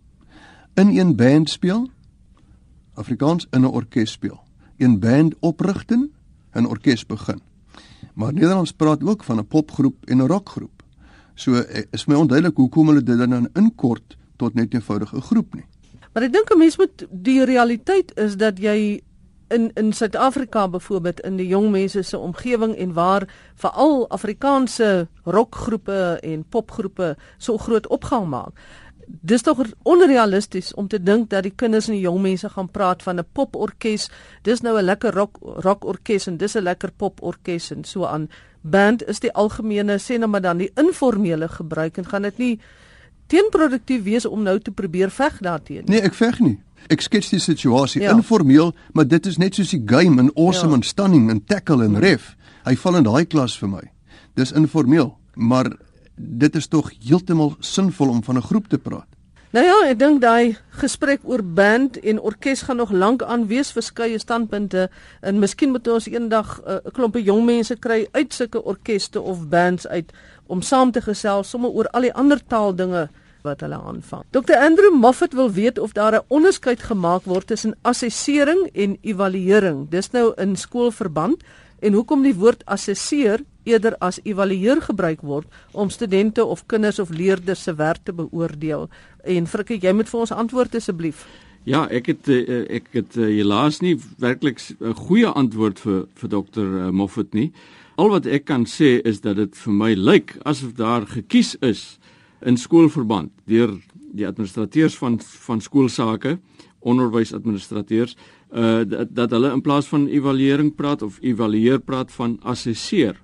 In 0.75 0.91
een 0.97 1.15
band 1.17 1.51
speel 1.51 1.87
Afrikaans 2.99 3.47
in 3.51 3.61
'n 3.61 3.71
orkes 3.71 4.11
speel. 4.11 4.41
Een 4.77 4.99
band 4.99 5.35
oprigting, 5.39 6.11
'n 6.55 6.65
orkes 6.65 7.07
begin. 7.07 7.41
Maar 8.15 8.33
Nederlands 8.33 8.73
praat 8.73 9.05
ook 9.05 9.25
van 9.25 9.39
'n 9.39 9.47
popgroep 9.47 10.05
en 10.05 10.17
'n 10.17 10.27
rockgroep. 10.27 10.83
So 11.35 11.55
eh, 11.55 11.83
is 11.91 12.05
my 12.05 12.15
onduidelik 12.15 12.57
hoekom 12.57 12.87
hulle 12.87 13.03
dit 13.03 13.19
dan 13.19 13.49
inkort 13.53 14.17
tot 14.37 14.55
net 14.55 14.73
'n 14.73 14.77
eenvoudige 14.77 15.21
groep 15.21 15.55
nie. 15.55 15.65
Maar 16.13 16.23
ek 16.23 16.33
dink 16.33 16.51
'n 16.51 16.59
mens 16.59 16.77
moet 16.77 17.07
die 17.11 17.45
realiteit 17.45 18.17
is 18.17 18.37
dat 18.37 18.59
jy 18.59 19.01
in 19.49 19.71
in 19.75 19.93
Suid-Afrika 19.93 20.69
byvoorbeeld 20.69 21.21
in 21.21 21.37
die 21.37 21.47
jong 21.47 21.71
mense 21.71 22.03
se 22.03 22.19
omgewing 22.19 22.77
en 22.77 22.93
waar 22.93 23.29
veral 23.55 24.09
Afrikaanse 24.09 25.09
rockgroepe 25.25 26.19
en 26.23 26.45
popgroepe 26.49 27.17
so 27.39 27.59
groot 27.59 27.87
opgang 27.87 28.29
maak. 28.29 28.61
Dis 29.07 29.43
tog 29.43 29.65
onrealisties 29.83 30.75
om 30.75 30.89
te 30.89 31.03
dink 31.03 31.31
dat 31.31 31.43
die 31.43 31.55
kinders 31.57 31.89
en 31.89 31.97
die 31.97 32.05
jong 32.05 32.21
mense 32.23 32.49
gaan 32.49 32.71
praat 32.71 33.03
van 33.03 33.19
'n 33.19 33.27
poporkes. 33.33 34.11
Dis 34.43 34.61
nou 34.61 34.79
'n 34.79 34.85
lekker 34.85 35.15
rock 35.15 35.39
rockorkes 35.41 36.27
en 36.27 36.37
dis 36.37 36.55
'n 36.57 36.63
lekker 36.63 36.91
poporkes 36.97 37.71
en 37.71 37.85
so 37.85 38.05
aan. 38.05 38.29
Band 38.61 39.07
is 39.07 39.21
die 39.21 39.33
algemene 39.33 39.99
sê 39.99 40.19
nou 40.19 40.31
maar 40.31 40.41
dan 40.41 40.57
die 40.57 40.71
informele 40.75 41.49
gebruik 41.49 41.97
en 41.97 42.07
gaan 42.07 42.23
dit 42.23 42.39
nie 42.39 42.61
teenproduktief 43.27 44.03
wees 44.03 44.27
om 44.27 44.43
nou 44.43 44.59
te 44.59 44.71
probeer 44.71 45.11
veg 45.11 45.39
daarteen. 45.39 45.83
Nee, 45.85 46.01
ek 46.01 46.15
veg 46.15 46.39
nie. 46.41 46.57
Ek 46.89 47.01
skets 47.01 47.29
die 47.31 47.41
situasie 47.43 48.03
ja. 48.03 48.15
informeel, 48.17 48.73
maar 48.93 49.09
dit 49.09 49.27
is 49.27 49.37
net 49.37 49.55
soos 49.55 49.71
die 49.71 49.83
game 49.87 50.21
in 50.21 50.31
awesome 50.37 50.71
ja. 50.71 50.77
en 50.77 50.83
stunning 50.83 51.31
en 51.31 51.45
tackle 51.45 51.85
en 51.85 51.99
ref. 52.01 52.37
Hy 52.65 52.77
val 52.77 52.97
in 52.97 53.05
daai 53.05 53.27
klas 53.27 53.59
vir 53.59 53.69
my. 53.69 53.85
Dis 54.35 54.53
informeel, 54.53 55.19
maar 55.35 55.73
dit 56.17 56.57
is 56.57 56.67
tog 56.69 56.91
heeltemal 57.05 57.57
sinvol 57.61 58.09
om 58.09 58.23
van 58.23 58.37
'n 58.37 58.43
groep 58.43 58.69
te 58.69 58.79
praat. 58.79 59.09
Nou 59.49 59.65
ja, 59.65 59.77
ek 59.89 59.97
dink 59.99 60.21
daai 60.21 60.59
gesprek 60.77 61.23
oor 61.25 61.41
band 61.41 61.97
en 62.05 62.19
orkes 62.21 62.67
gaan 62.67 62.77
nog 62.77 62.91
lank 62.93 63.23
aan 63.23 63.47
wees 63.49 63.71
verskeie 63.73 64.19
standpunte 64.21 64.91
en 65.21 65.39
miskien 65.41 65.73
moet 65.73 65.89
ons 65.89 66.07
eendag 66.07 66.61
eh, 66.67 66.75
'n 66.75 66.87
uh, 66.87 66.93
klompie 66.93 67.23
jong 67.25 67.47
mense 67.47 67.77
kry 67.77 68.07
uit 68.13 68.35
sulke 68.35 68.61
orkeste 68.65 69.21
of 69.21 69.49
bands 69.49 69.87
uit 69.87 70.13
om 70.47 70.61
saam 70.63 70.93
te 70.93 71.01
gesels 71.01 71.49
sommer 71.49 71.71
oor 71.71 71.89
al 71.97 72.01
die 72.01 72.13
ander 72.13 72.45
taaldinge 72.47 73.09
wat 73.43 73.61
hulle 73.61 73.79
aanvang. 73.81 74.25
Dr 74.31 74.57
Andrew 74.57 74.95
Moffat 74.95 75.33
wil 75.33 75.53
weet 75.53 75.79
of 75.79 75.93
daar 75.93 76.15
'n 76.15 76.25
onderskeid 76.29 76.83
gemaak 76.83 77.25
word 77.25 77.47
tussen 77.47 77.77
assessering 77.83 78.71
en 78.73 78.99
evaluering. 79.01 79.89
Dis 79.91 80.11
nou 80.11 80.33
in 80.37 80.57
skoolverband 80.57 81.43
en 81.79 81.93
hoekom 81.93 82.23
die 82.23 82.35
woord 82.35 82.65
assesseer 82.65 83.45
eerder 83.63 83.97
as 83.99 84.21
evalueer 84.23 84.81
gebruik 84.83 85.21
word 85.21 85.47
om 85.73 85.91
studente 85.91 86.45
of 86.45 86.67
kinders 86.67 86.99
of 86.99 87.11
leerders 87.11 87.63
se 87.63 87.75
werk 87.75 87.99
te 88.03 88.13
beoordeel. 88.13 88.89
En 89.25 89.47
Frikkie, 89.47 89.81
jy 89.81 89.93
moet 89.93 90.09
vir 90.09 90.21
ons 90.21 90.33
antwoord 90.33 90.75
asseblief. 90.75 91.27
Ja, 91.69 91.85
ek 91.93 92.07
het 92.07 92.29
eh, 92.33 92.63
ek 92.79 92.89
het 92.93 93.17
eh, 93.17 93.29
helaas 93.41 93.83
nie 93.85 93.99
werklik 94.19 94.61
'n 94.81 94.95
goeie 94.95 95.27
antwoord 95.27 95.81
vir 95.81 96.07
vir 96.15 96.33
eh, 96.57 96.91
Moffat 96.91 97.35
nie. 97.35 97.53
Al 97.97 98.09
wat 98.09 98.27
ek 98.27 98.45
kan 98.45 98.65
sê 98.65 99.01
is 99.05 99.21
dat 99.21 99.37
dit 99.37 99.57
vir 99.57 99.73
my 99.73 99.95
lyk 99.95 100.37
asof 100.45 100.73
daar 100.73 101.07
gekies 101.07 101.57
is 101.61 101.98
in 102.47 102.57
skoolverband 102.57 103.31
deur 103.45 103.75
die 104.13 104.27
administrateurs 104.27 104.97
van 104.99 105.19
van 105.21 105.61
skoolsake, 105.61 106.39
onderwysadministrateurs, 106.79 108.17
uh 108.55 108.85
dat, 108.89 109.15
dat 109.15 109.31
hulle 109.31 109.53
in 109.53 109.63
plaas 109.63 109.89
van 109.89 110.07
evaluering 110.07 110.75
praat 110.75 111.03
of 111.03 111.19
evalueer 111.21 111.81
praat 111.81 112.13
van 112.13 112.39
assesseer. 112.43 113.19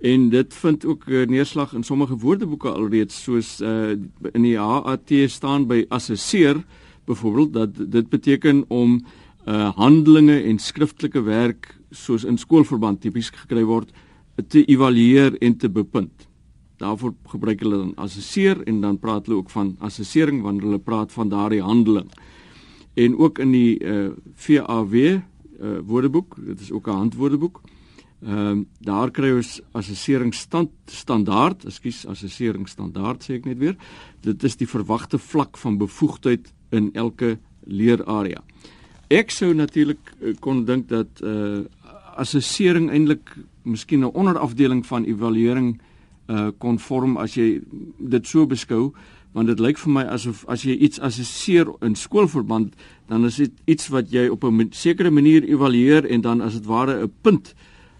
En 0.00 0.28
dit 0.28 0.54
vind 0.54 0.84
ook 0.84 1.06
uh, 1.06 1.26
neerslag 1.26 1.72
in 1.72 1.82
sommige 1.82 2.16
woordeboeke 2.16 2.68
alreeds 2.68 3.22
soos 3.22 3.60
uh 3.60 3.94
in 4.32 4.42
die 4.42 4.58
HAT 4.58 5.12
staan 5.26 5.66
by 5.66 5.84
assesseer 5.88 6.64
byvoorbeeld 7.06 7.52
dat 7.52 7.90
dit 7.92 8.08
beteken 8.08 8.64
om 8.68 9.00
uh 9.46 9.70
handelinge 9.76 10.42
en 10.42 10.58
skriftelike 10.58 11.22
werk 11.22 11.76
soos 11.90 12.24
in 12.24 12.38
skoolverband 12.38 13.00
tipies 13.00 13.30
gekry 13.30 13.64
word 13.64 13.92
te 14.48 14.64
evalueer 14.64 15.38
en 15.40 15.56
te 15.56 15.68
bepunt. 15.70 16.25
Daarvoor 16.76 17.14
gebruik 17.26 17.60
hulle 17.60 17.76
dan 17.76 17.94
assesseer 17.94 18.62
en 18.68 18.80
dan 18.80 18.98
praat 18.98 19.26
hulle 19.26 19.38
ook 19.38 19.50
van 19.50 19.76
assessering 19.78 20.42
wanneer 20.42 20.62
hulle 20.62 20.78
praat 20.78 21.12
van 21.12 21.28
daardie 21.28 21.62
handeling. 21.62 22.10
En 22.94 23.16
ook 23.18 23.38
in 23.38 23.50
die 23.50 23.78
uh, 23.84 24.04
eh, 24.04 24.12
VAW 24.34 24.94
uh, 24.94 25.14
eh, 25.14 25.78
woordeboek, 25.84 26.36
dit 26.46 26.60
is 26.60 26.70
ook 26.72 26.86
'n 26.88 27.00
handwoordeboek. 27.02 27.60
Ehm 28.24 28.58
uh, 28.58 28.64
daar 28.80 29.10
kry 29.10 29.36
ons 29.36 29.60
assessering 29.72 30.34
stand, 30.34 30.70
standaard, 30.84 31.64
ekskuus, 31.64 32.06
assessering 32.06 32.68
standaard 32.68 33.24
sê 33.24 33.34
ek 33.34 33.44
net 33.44 33.58
weer. 33.58 33.76
Dit 34.20 34.44
is 34.44 34.56
die 34.56 34.68
verwagte 34.68 35.18
vlak 35.18 35.56
van 35.56 35.76
bevoegdheid 35.78 36.52
in 36.70 36.90
elke 36.92 37.38
leerarea. 37.64 38.42
Ek 39.08 39.30
sou 39.30 39.54
natuurlik 39.54 40.14
uh, 40.20 40.34
kon 40.40 40.64
dink 40.64 40.88
dat 40.88 41.20
uh 41.22 41.64
assessering 42.16 42.90
eintlik 42.90 43.36
miskien 43.62 44.00
'n 44.00 44.14
onderafdeling 44.14 44.86
van 44.86 45.04
evaluering 45.04 45.80
uh 46.28 46.50
konform 46.58 47.16
as 47.16 47.36
jy 47.36 47.60
dit 47.98 48.26
so 48.26 48.46
beskou 48.46 48.92
want 49.36 49.48
dit 49.48 49.60
lyk 49.60 49.78
vir 49.78 49.92
my 49.92 50.04
asof 50.08 50.44
as 50.48 50.64
jy 50.64 50.74
iets 50.80 50.98
assesseer 50.98 51.68
in 51.84 51.94
skoolverband 51.94 52.72
dan 53.08 53.24
is 53.28 53.36
dit 53.36 53.52
iets 53.66 53.90
wat 53.92 54.10
jy 54.10 54.28
op 54.28 54.44
'n 54.44 54.70
sekere 54.72 55.10
manier 55.10 55.44
evalueer 55.44 56.06
en 56.06 56.20
dan 56.20 56.40
as 56.40 56.54
dit 56.54 56.66
ware 56.66 57.02
'n 57.02 57.12
punt 57.22 57.54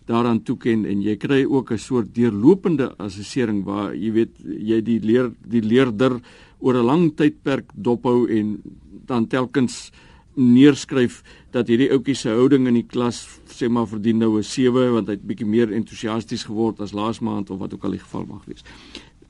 daaraan 0.07 0.43
toeken 0.43 0.87
en 0.87 1.03
jy 1.03 1.17
kry 1.17 1.45
ook 1.45 1.73
'n 1.73 1.79
soort 1.79 2.15
deurlopende 2.15 2.95
assessering 2.99 3.65
waar 3.65 3.95
jy 3.95 4.12
weet 4.12 4.35
jy 4.43 4.81
die 4.81 5.01
leer 5.01 5.33
die 5.45 5.62
leerder 5.62 6.21
oor 6.59 6.75
'n 6.75 6.87
lang 6.87 7.17
tydperk 7.17 7.71
dophou 7.75 8.29
en 8.29 8.62
dan 9.07 9.27
telkens 9.27 9.93
neerskryf 10.35 11.23
dat 11.51 11.69
hierdie 11.69 11.91
ouetjie 11.91 12.15
se 12.15 12.29
houding 12.29 12.67
in 12.67 12.75
die 12.75 12.87
klas 12.87 13.27
sê 13.57 13.69
maar 13.73 13.88
verdien 13.88 14.19
nou 14.19 14.38
'n 14.38 14.42
7 14.42 14.92
want 14.92 15.07
hy 15.09 15.14
het 15.16 15.27
bietjie 15.27 15.47
meer 15.47 15.73
entoesiasties 15.73 16.45
geword 16.45 16.81
as 16.81 16.92
laas 16.92 17.21
maand 17.21 17.51
of 17.51 17.59
wat 17.59 17.75
ook 17.75 17.85
al 17.85 17.97
die 17.97 18.05
geval 18.05 18.25
mag 18.27 18.45
wees. 18.45 18.64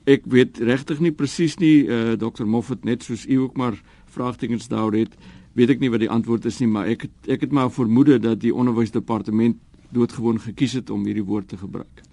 Ek 0.05 0.23
weet 0.25 0.57
regtig 0.57 0.99
nie 0.99 1.11
presies 1.11 1.57
nie 1.57 1.85
uh, 1.87 2.11
eh, 2.11 2.17
Dr 2.19 2.45
Moffat 2.45 2.83
net 2.83 3.03
soos 3.03 3.25
u 3.25 3.35
ook 3.35 3.57
maar 3.57 3.81
vraagtekens 4.05 4.67
daar 4.67 4.91
het, 4.91 5.15
weet 5.53 5.69
ek 5.69 5.79
nie 5.79 5.89
wat 5.89 5.99
die 5.99 6.09
antwoord 6.09 6.45
is 6.45 6.59
nie, 6.59 6.67
maar 6.67 6.87
ek 6.87 7.01
het, 7.01 7.15
ek 7.27 7.41
het 7.41 7.51
maar 7.51 7.71
vermoede 7.71 8.19
dat 8.19 8.39
die 8.39 8.53
onderwysdepartement 8.53 9.57
doodgewoon 9.89 10.39
gekies 10.39 10.73
het 10.73 10.89
om 10.89 11.05
hierdie 11.05 11.25
woord 11.25 11.47
te 11.47 11.57
gebruik. 11.57 12.03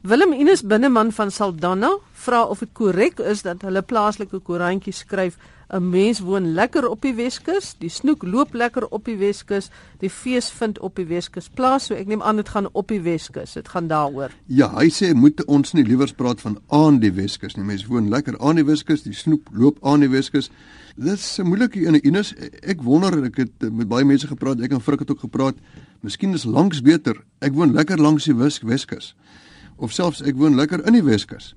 Willem 0.00 0.32
Ines 0.32 0.62
binneman 0.62 1.12
van 1.12 1.30
Saldanha 1.30 1.96
vra 2.12 2.44
of 2.46 2.58
dit 2.62 2.70
korrek 2.72 3.18
is 3.18 3.42
dat 3.42 3.64
hulle 3.66 3.82
plaaslike 3.82 4.38
koerantjies 4.46 5.02
skryf 5.02 5.38
'n 5.68 5.88
mens 5.90 6.20
woon 6.20 6.52
lekker 6.52 6.88
op 6.88 7.02
die 7.02 7.14
Weskus, 7.14 7.74
die 7.78 7.90
snoek 7.92 8.22
loop 8.22 8.54
lekker 8.54 8.86
op 8.88 9.04
die 9.04 9.16
Weskus, 9.20 9.68
die 10.00 10.10
fees 10.10 10.48
vind 10.50 10.78
op 10.78 10.96
die 10.96 11.04
Weskus 11.06 11.48
plaas, 11.48 11.86
so 11.86 11.94
ek 11.94 12.06
neem 12.08 12.22
aan 12.22 12.36
dit 12.40 12.48
gaan 12.48 12.68
op 12.72 12.88
die 12.88 13.00
Weskus. 13.04 13.52
Dit 13.52 13.68
gaan 13.68 13.88
daaroor. 13.88 14.32
Ja, 14.46 14.70
hy 14.78 14.88
sê 14.88 15.12
moet 15.14 15.44
ons 15.44 15.74
nie 15.76 15.84
liewer 15.84 16.14
praat 16.16 16.40
van 16.40 16.56
aan 16.72 17.00
die 17.00 17.12
Weskus 17.12 17.56
nie. 17.56 17.66
Mense 17.68 17.86
woon 17.86 18.08
lekker 18.08 18.38
aan 18.40 18.56
die 18.56 18.64
Weskus, 18.64 19.04
die 19.04 19.12
snoek 19.12 19.50
loop 19.52 19.76
aan 19.84 20.00
die 20.00 20.08
Weskus. 20.08 20.48
Dit 20.96 21.18
is 21.20 21.38
'n 21.38 21.46
moeilike 21.46 21.84
een 21.86 22.00
in 22.00 22.06
Ines. 22.06 22.34
Ek 22.62 22.82
wonder 22.82 23.24
ek 23.24 23.36
het 23.36 23.72
met 23.72 23.88
baie 23.88 24.04
mense 24.04 24.26
gepraat, 24.26 24.60
ek 24.60 24.72
en 24.72 24.80
Frik 24.80 24.98
het 24.98 25.10
ook 25.10 25.20
gepraat. 25.20 25.54
Miskien 26.00 26.32
is 26.32 26.44
langs 26.44 26.80
beter. 26.82 27.24
Ek 27.40 27.52
woon 27.52 27.72
lekker 27.72 27.98
langs 27.98 28.24
die 28.24 28.34
Weskus. 28.34 29.14
Of 29.76 29.92
selfs 29.92 30.22
ek 30.22 30.36
woon 30.36 30.54
lekker 30.54 30.86
in 30.86 30.92
die 30.92 31.04
Weskus. 31.04 31.54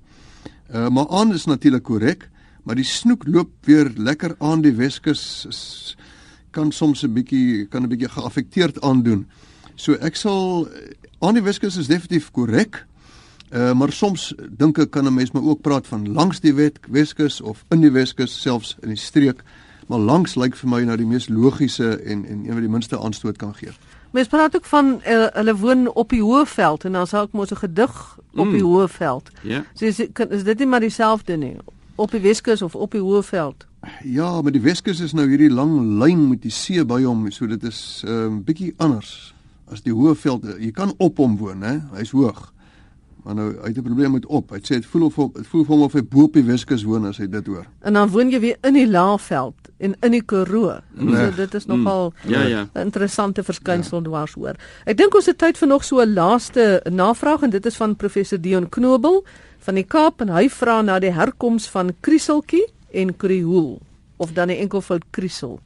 Uh, 0.74 0.90
maar 0.90 1.08
aan 1.08 1.34
is 1.34 1.46
natuurlik 1.46 1.84
korrek 1.84 2.30
maar 2.64 2.76
die 2.76 2.86
snoek 2.86 3.26
loop 3.28 3.52
weer 3.66 3.92
lekker 3.96 4.36
aan 4.40 4.62
die 4.62 4.76
Weskus 4.78 5.96
kan 6.52 6.72
soms 6.72 7.04
'n 7.04 7.14
bietjie 7.14 7.66
kan 7.66 7.84
'n 7.84 7.90
bietjie 7.90 8.10
geaffekteerd 8.10 8.82
aandoen. 8.82 9.28
So 9.76 9.94
ek 9.94 10.16
sal 10.16 10.68
aan 11.20 11.34
die 11.34 11.44
Weskus 11.44 11.78
is 11.78 11.88
definitief 11.88 12.32
korrek. 12.32 12.86
Uh 13.52 13.74
maar 13.74 13.92
soms 13.92 14.34
dink 14.50 14.78
ek 14.78 14.92
kan 14.92 15.06
'n 15.06 15.14
mens 15.14 15.32
maar 15.32 15.44
ook 15.44 15.62
praat 15.62 15.88
van 15.88 16.14
langs 16.14 16.40
die 16.40 16.54
wet, 16.54 16.80
Weskus 16.88 17.42
of 17.42 17.66
in 17.70 17.82
die 17.82 17.92
Weskus 17.92 18.42
selfs 18.42 18.78
in 18.82 18.90
die 18.90 18.98
streek, 18.98 19.44
maar 19.88 20.00
langs 20.00 20.36
lyk 20.36 20.56
vir 20.56 20.70
my 20.70 20.84
nou 20.84 20.98
die 20.98 21.06
mees 21.06 21.30
logiese 21.30 21.98
en 22.04 22.26
en 22.26 22.46
een 22.46 22.54
wat 22.54 22.62
die 22.62 22.70
minste 22.70 23.00
aanstoot 23.00 23.38
kan 23.38 23.56
gee. 23.56 23.72
Mens 24.12 24.28
praat 24.28 24.56
ook 24.56 24.66
van 24.66 25.02
uh, 25.08 25.28
hulle 25.34 25.56
woon 25.56 25.88
op 25.88 26.10
die 26.10 26.22
Hoëveld 26.22 26.86
en 26.86 26.92
dan 26.92 27.08
sou 27.08 27.24
ek 27.24 27.32
mos 27.32 27.52
'n 27.52 27.56
gedig 27.56 28.20
op 28.34 28.46
mm. 28.46 28.52
die 28.52 28.64
Hoëveld. 28.64 29.32
Ja. 29.42 29.64
So 29.74 29.86
is, 29.86 30.00
is 30.30 30.44
dit 30.44 30.58
nie 30.58 30.68
maar 30.68 30.80
dieselfde 30.80 31.38
nie 31.38 31.58
op 32.02 32.12
die 32.12 32.22
Weskus 32.22 32.62
of 32.66 32.76
op 32.76 32.92
die 32.92 33.02
Hoëveld? 33.02 33.68
Ja, 34.04 34.42
maar 34.42 34.54
die 34.54 34.62
Weskus 34.62 35.00
is 35.02 35.14
nou 35.18 35.28
hierdie 35.30 35.52
lang 35.52 35.78
lyn 36.02 36.28
met 36.30 36.42
die 36.46 36.54
see 36.54 36.84
by 36.86 37.02
hom, 37.04 37.28
so 37.32 37.48
dit 37.48 37.64
is 37.64 38.02
'n 38.06 38.10
um, 38.10 38.16
ehm, 38.16 38.42
bietjie 38.44 38.74
anders 38.78 39.34
as 39.72 39.82
die 39.82 39.94
Hoëveld. 39.94 40.46
Jy 40.60 40.72
kan 40.72 40.94
op 40.98 41.18
hom 41.18 41.38
woon, 41.38 41.62
hè? 41.62 41.80
Hy's 41.96 42.12
hoog. 42.12 42.52
Maar 43.24 43.36
nou 43.36 43.52
hy 43.62 43.68
het 43.68 43.78
'n 43.78 43.82
probleem 43.82 44.12
met 44.12 44.26
op. 44.26 44.50
Hy 44.50 44.58
sê 44.58 44.68
dit 44.82 44.86
voel 44.86 45.04
of 45.06 45.16
dit 45.34 45.48
voel 45.48 45.64
vir 45.66 45.76
hom 45.76 45.84
of 45.84 45.94
hy 45.94 46.04
bo 46.04 46.24
op 46.24 46.34
die 46.34 46.44
Weskus 46.44 46.84
woon 46.84 47.06
as 47.06 47.18
hy 47.18 47.30
dit 47.30 47.48
hoor. 47.48 47.66
En 47.80 47.94
dan 47.94 48.10
woon 48.10 48.30
jy 48.30 48.40
weer 48.40 48.58
in 48.62 48.74
die 48.74 48.90
Laagveld 48.90 49.56
en 49.78 49.96
in 50.00 50.12
die 50.12 50.24
Karoo. 50.24 50.80
Nee. 50.92 51.16
So 51.16 51.36
dit 51.36 51.54
is 51.54 51.66
nogal 51.66 52.14
mm. 52.24 52.30
ja 52.32 52.42
ja 52.42 52.68
'n 52.74 52.80
interessante 52.80 53.44
verskynsel 53.44 53.98
ja. 53.98 54.04
dwars 54.04 54.34
hoor. 54.34 54.56
Ek 54.86 54.98
dink 54.98 55.16
ons 55.16 55.26
het 55.26 55.38
tyd 55.38 55.58
vir 55.58 55.68
nog 55.68 55.84
so 55.84 56.02
'n 56.02 56.14
laaste 56.14 56.82
navraag 56.90 57.42
en 57.42 57.50
dit 57.50 57.66
is 57.66 57.76
van 57.76 57.96
professor 57.96 58.42
Dion 58.42 58.70
Knobel 58.70 59.26
van 59.62 59.78
die 59.78 59.86
Kaap 59.86 60.22
en 60.22 60.30
hy 60.34 60.48
vra 60.50 60.82
na 60.82 61.00
die 61.00 61.14
herkoms 61.14 61.68
van 61.70 61.94
krieseltjie 62.02 62.66
en 62.94 63.14
kriool 63.18 63.80
of 64.18 64.34
dan 64.34 64.50
'n 64.50 64.62
enkelvoud 64.66 65.04
kriesel. 65.12 65.60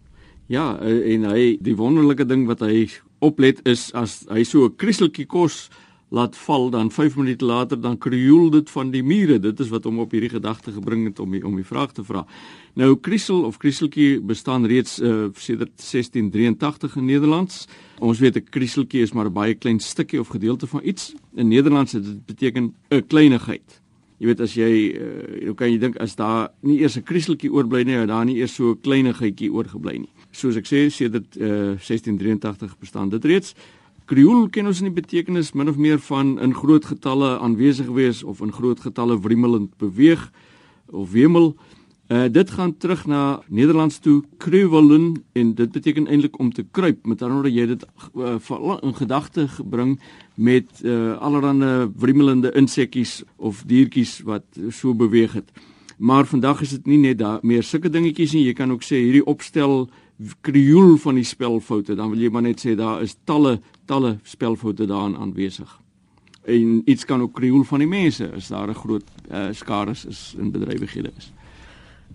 Ja, 0.47 0.77
eh, 0.79 1.13
en 1.13 1.23
hy 1.23 1.57
die 1.61 1.75
wonderlike 1.75 2.25
ding 2.25 2.45
wat 2.47 2.59
hy 2.59 2.89
oplet 3.19 3.59
is 3.67 3.91
as 3.93 4.25
hy 4.29 4.43
so 4.43 4.65
'n 4.65 4.75
krieseltjie 4.75 5.25
kos 5.25 5.69
laat 6.09 6.35
val 6.37 6.69
dan 6.69 6.91
5 6.91 7.15
minute 7.15 7.45
later 7.45 7.81
dan 7.81 7.97
krioel 7.97 8.49
dit 8.49 8.69
van 8.69 8.91
die 8.91 9.03
mure. 9.03 9.39
Dit 9.39 9.59
is 9.59 9.69
wat 9.69 9.83
hom 9.83 9.99
op 9.99 10.11
hierdie 10.11 10.29
gedagte 10.29 10.71
gebring 10.71 11.05
het 11.05 11.19
om 11.19 11.31
die, 11.31 11.45
om 11.45 11.55
die 11.55 11.65
vraag 11.65 11.91
te 11.91 12.03
vra. 12.03 12.25
Nou 12.73 12.95
kriesel 12.95 13.43
of 13.43 13.57
krieseltjie 13.57 14.21
bestaan 14.21 14.65
reeds 14.65 14.99
uh, 14.99 15.27
sedert 15.33 15.73
1683 15.81 16.95
in 16.95 17.05
Nederlands. 17.05 17.67
Ons 17.99 18.19
weet 18.19 18.35
'n 18.35 18.47
krieseltjie 18.49 19.01
is 19.01 19.13
maar 19.13 19.25
'n 19.25 19.33
baie 19.33 19.55
klein 19.55 19.79
stukkie 19.79 20.19
of 20.19 20.27
gedeelte 20.27 20.67
van 20.67 20.81
iets. 20.83 21.13
In 21.35 21.47
Nederlands 21.47 21.91
het 21.91 22.03
dit 22.03 22.25
beteken 22.25 22.75
'n 22.89 23.07
kleinigheid. 23.07 23.81
Jy 24.19 24.29
weet 24.29 24.41
as 24.41 24.53
jy 24.55 24.71
uh, 24.95 25.53
kan 25.59 25.71
jy 25.71 25.79
dink 25.79 25.97
as 25.99 26.15
daar 26.15 26.49
nie 26.61 26.79
eers 26.81 26.97
'n 26.97 27.03
krieseltjie 27.03 27.51
oorbly 27.51 27.83
nie, 27.83 27.95
dan 27.95 28.07
daar 28.07 28.25
nie 28.25 28.37
eers 28.37 28.55
so 28.55 28.71
'n 28.71 28.81
kleinigheidjie 28.81 29.51
oorgebly 29.51 29.97
nie. 29.99 30.13
Soos 30.31 30.55
ek 30.55 30.65
sê, 30.65 30.89
sedert 30.89 31.35
uh, 31.37 31.75
1683 31.79 32.77
bestaan 32.79 33.09
dit 33.09 33.25
reeds. 33.25 33.55
Kriool 34.05 34.49
ken 34.49 34.67
ons 34.67 34.79
in 34.81 34.93
die 34.93 35.01
betekenis 35.01 35.53
min 35.53 35.69
of 35.69 35.77
meer 35.77 35.99
van 35.99 36.39
in 36.39 36.53
groot 36.53 36.85
getalle 36.85 37.39
aanwesig 37.39 37.87
wees 37.87 38.23
of 38.23 38.41
in 38.41 38.51
groot 38.51 38.79
getalle 38.79 39.19
wriemelend 39.19 39.77
beweeg 39.77 40.31
of 40.91 41.11
wemel. 41.11 41.55
Uh 41.55 41.84
dit 42.07 42.51
gaan 42.51 42.77
terug 42.77 43.05
na 43.05 43.41
Nederlands 43.47 43.99
toe 43.99 44.23
kruwelen 44.37 45.23
en 45.33 45.53
dit 45.55 45.71
beteken 45.71 46.07
eintlik 46.07 46.39
om 46.39 46.53
te 46.53 46.65
kruip. 46.71 47.05
Met 47.05 47.21
ander 47.21 47.41
woorde 47.41 47.53
jy 47.53 47.65
dit 47.65 47.85
uh, 48.15 48.77
in 48.81 48.95
gedagte 48.95 49.47
gebring 49.47 49.99
met 50.35 50.81
uh 50.83 51.17
allerlei 51.17 51.89
wriemelende 51.97 52.51
insekkies 52.51 53.23
of 53.35 53.63
diertjies 53.65 54.21
wat 54.21 54.45
so 54.69 54.93
beweeg 54.93 55.33
het. 55.33 55.51
Maar 55.97 56.25
vandag 56.25 56.61
is 56.61 56.69
dit 56.69 56.85
nie 56.85 56.97
net 56.97 57.17
daar 57.17 57.39
meer 57.41 57.63
sulke 57.63 57.89
dingetjies 57.89 58.33
nie. 58.33 58.43
Jy 58.45 58.53
kan 58.53 58.71
ook 58.71 58.83
sê 58.83 58.99
hierdie 58.99 59.25
opstel 59.25 59.87
krioel 60.41 60.97
van 60.97 61.15
die 61.15 61.27
spelfoute, 61.27 61.95
dan 61.95 62.09
wil 62.11 62.19
jy 62.19 62.29
maar 62.31 62.45
net 62.45 62.61
sê 62.63 62.75
daar 62.75 63.01
is 63.03 63.17
talle 63.23 63.59
talle 63.85 64.17
spelfoute 64.23 64.87
daarin 64.87 65.17
aanwesig. 65.17 65.69
En 66.45 66.81
iets 66.85 67.05
kan 67.05 67.21
ook 67.21 67.33
krioel 67.33 67.63
van 67.63 67.79
die 67.79 67.89
mense 67.89 68.31
as 68.35 68.47
daar 68.47 68.69
'n 68.69 68.73
groot 68.73 69.03
uh, 69.31 69.47
skare 69.51 69.91
is 69.91 70.35
in 70.37 70.51
bedrywighede 70.51 71.11
is. 71.17 71.31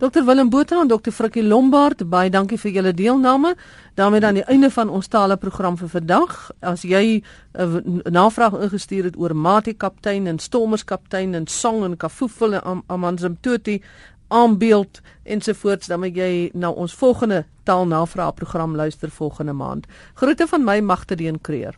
Dr 0.00 0.24
Willem 0.24 0.48
Botha 0.48 0.80
en 0.80 0.88
Dr 0.88 1.12
Frikkie 1.12 1.42
Lombard, 1.44 2.06
baie 2.08 2.30
dankie 2.32 2.56
vir 2.56 2.72
julle 2.72 2.92
deelname. 2.96 3.54
daarmee 3.94 4.20
dan 4.20 4.34
die 4.34 4.44
einde 4.48 4.70
van 4.70 4.88
ons 4.88 5.08
tale 5.08 5.36
program 5.36 5.76
vir 5.76 5.88
vandag. 5.88 6.50
As 6.60 6.82
jy 6.82 7.20
'n 7.20 7.22
uh, 7.60 8.10
navraag 8.10 8.52
ingestuur 8.52 9.04
het 9.04 9.16
oor 9.16 9.36
Mati 9.36 9.76
kaptein 9.76 10.26
en 10.26 10.38
Stormers 10.38 10.84
kaptein 10.84 11.34
en 11.34 11.46
Song 11.46 11.84
en 11.84 11.96
Kafufel 11.96 12.54
en 12.54 12.82
Amanzimtoti, 12.86 13.82
aanbeeld 14.28 15.00
ensovoorts 15.22 15.86
dan 15.86 16.00
moet 16.00 16.16
jy 16.16 16.50
na 16.54 16.70
ons 16.70 16.94
volgende 16.94 17.44
taalnavraag 17.64 18.34
program 18.34 18.76
luister 18.76 19.10
volgende 19.10 19.52
maand. 19.52 19.86
Groete 20.14 20.46
van 20.46 20.64
my 20.64 20.80
Magtedeen 20.80 21.40
Kreer. 21.40 21.76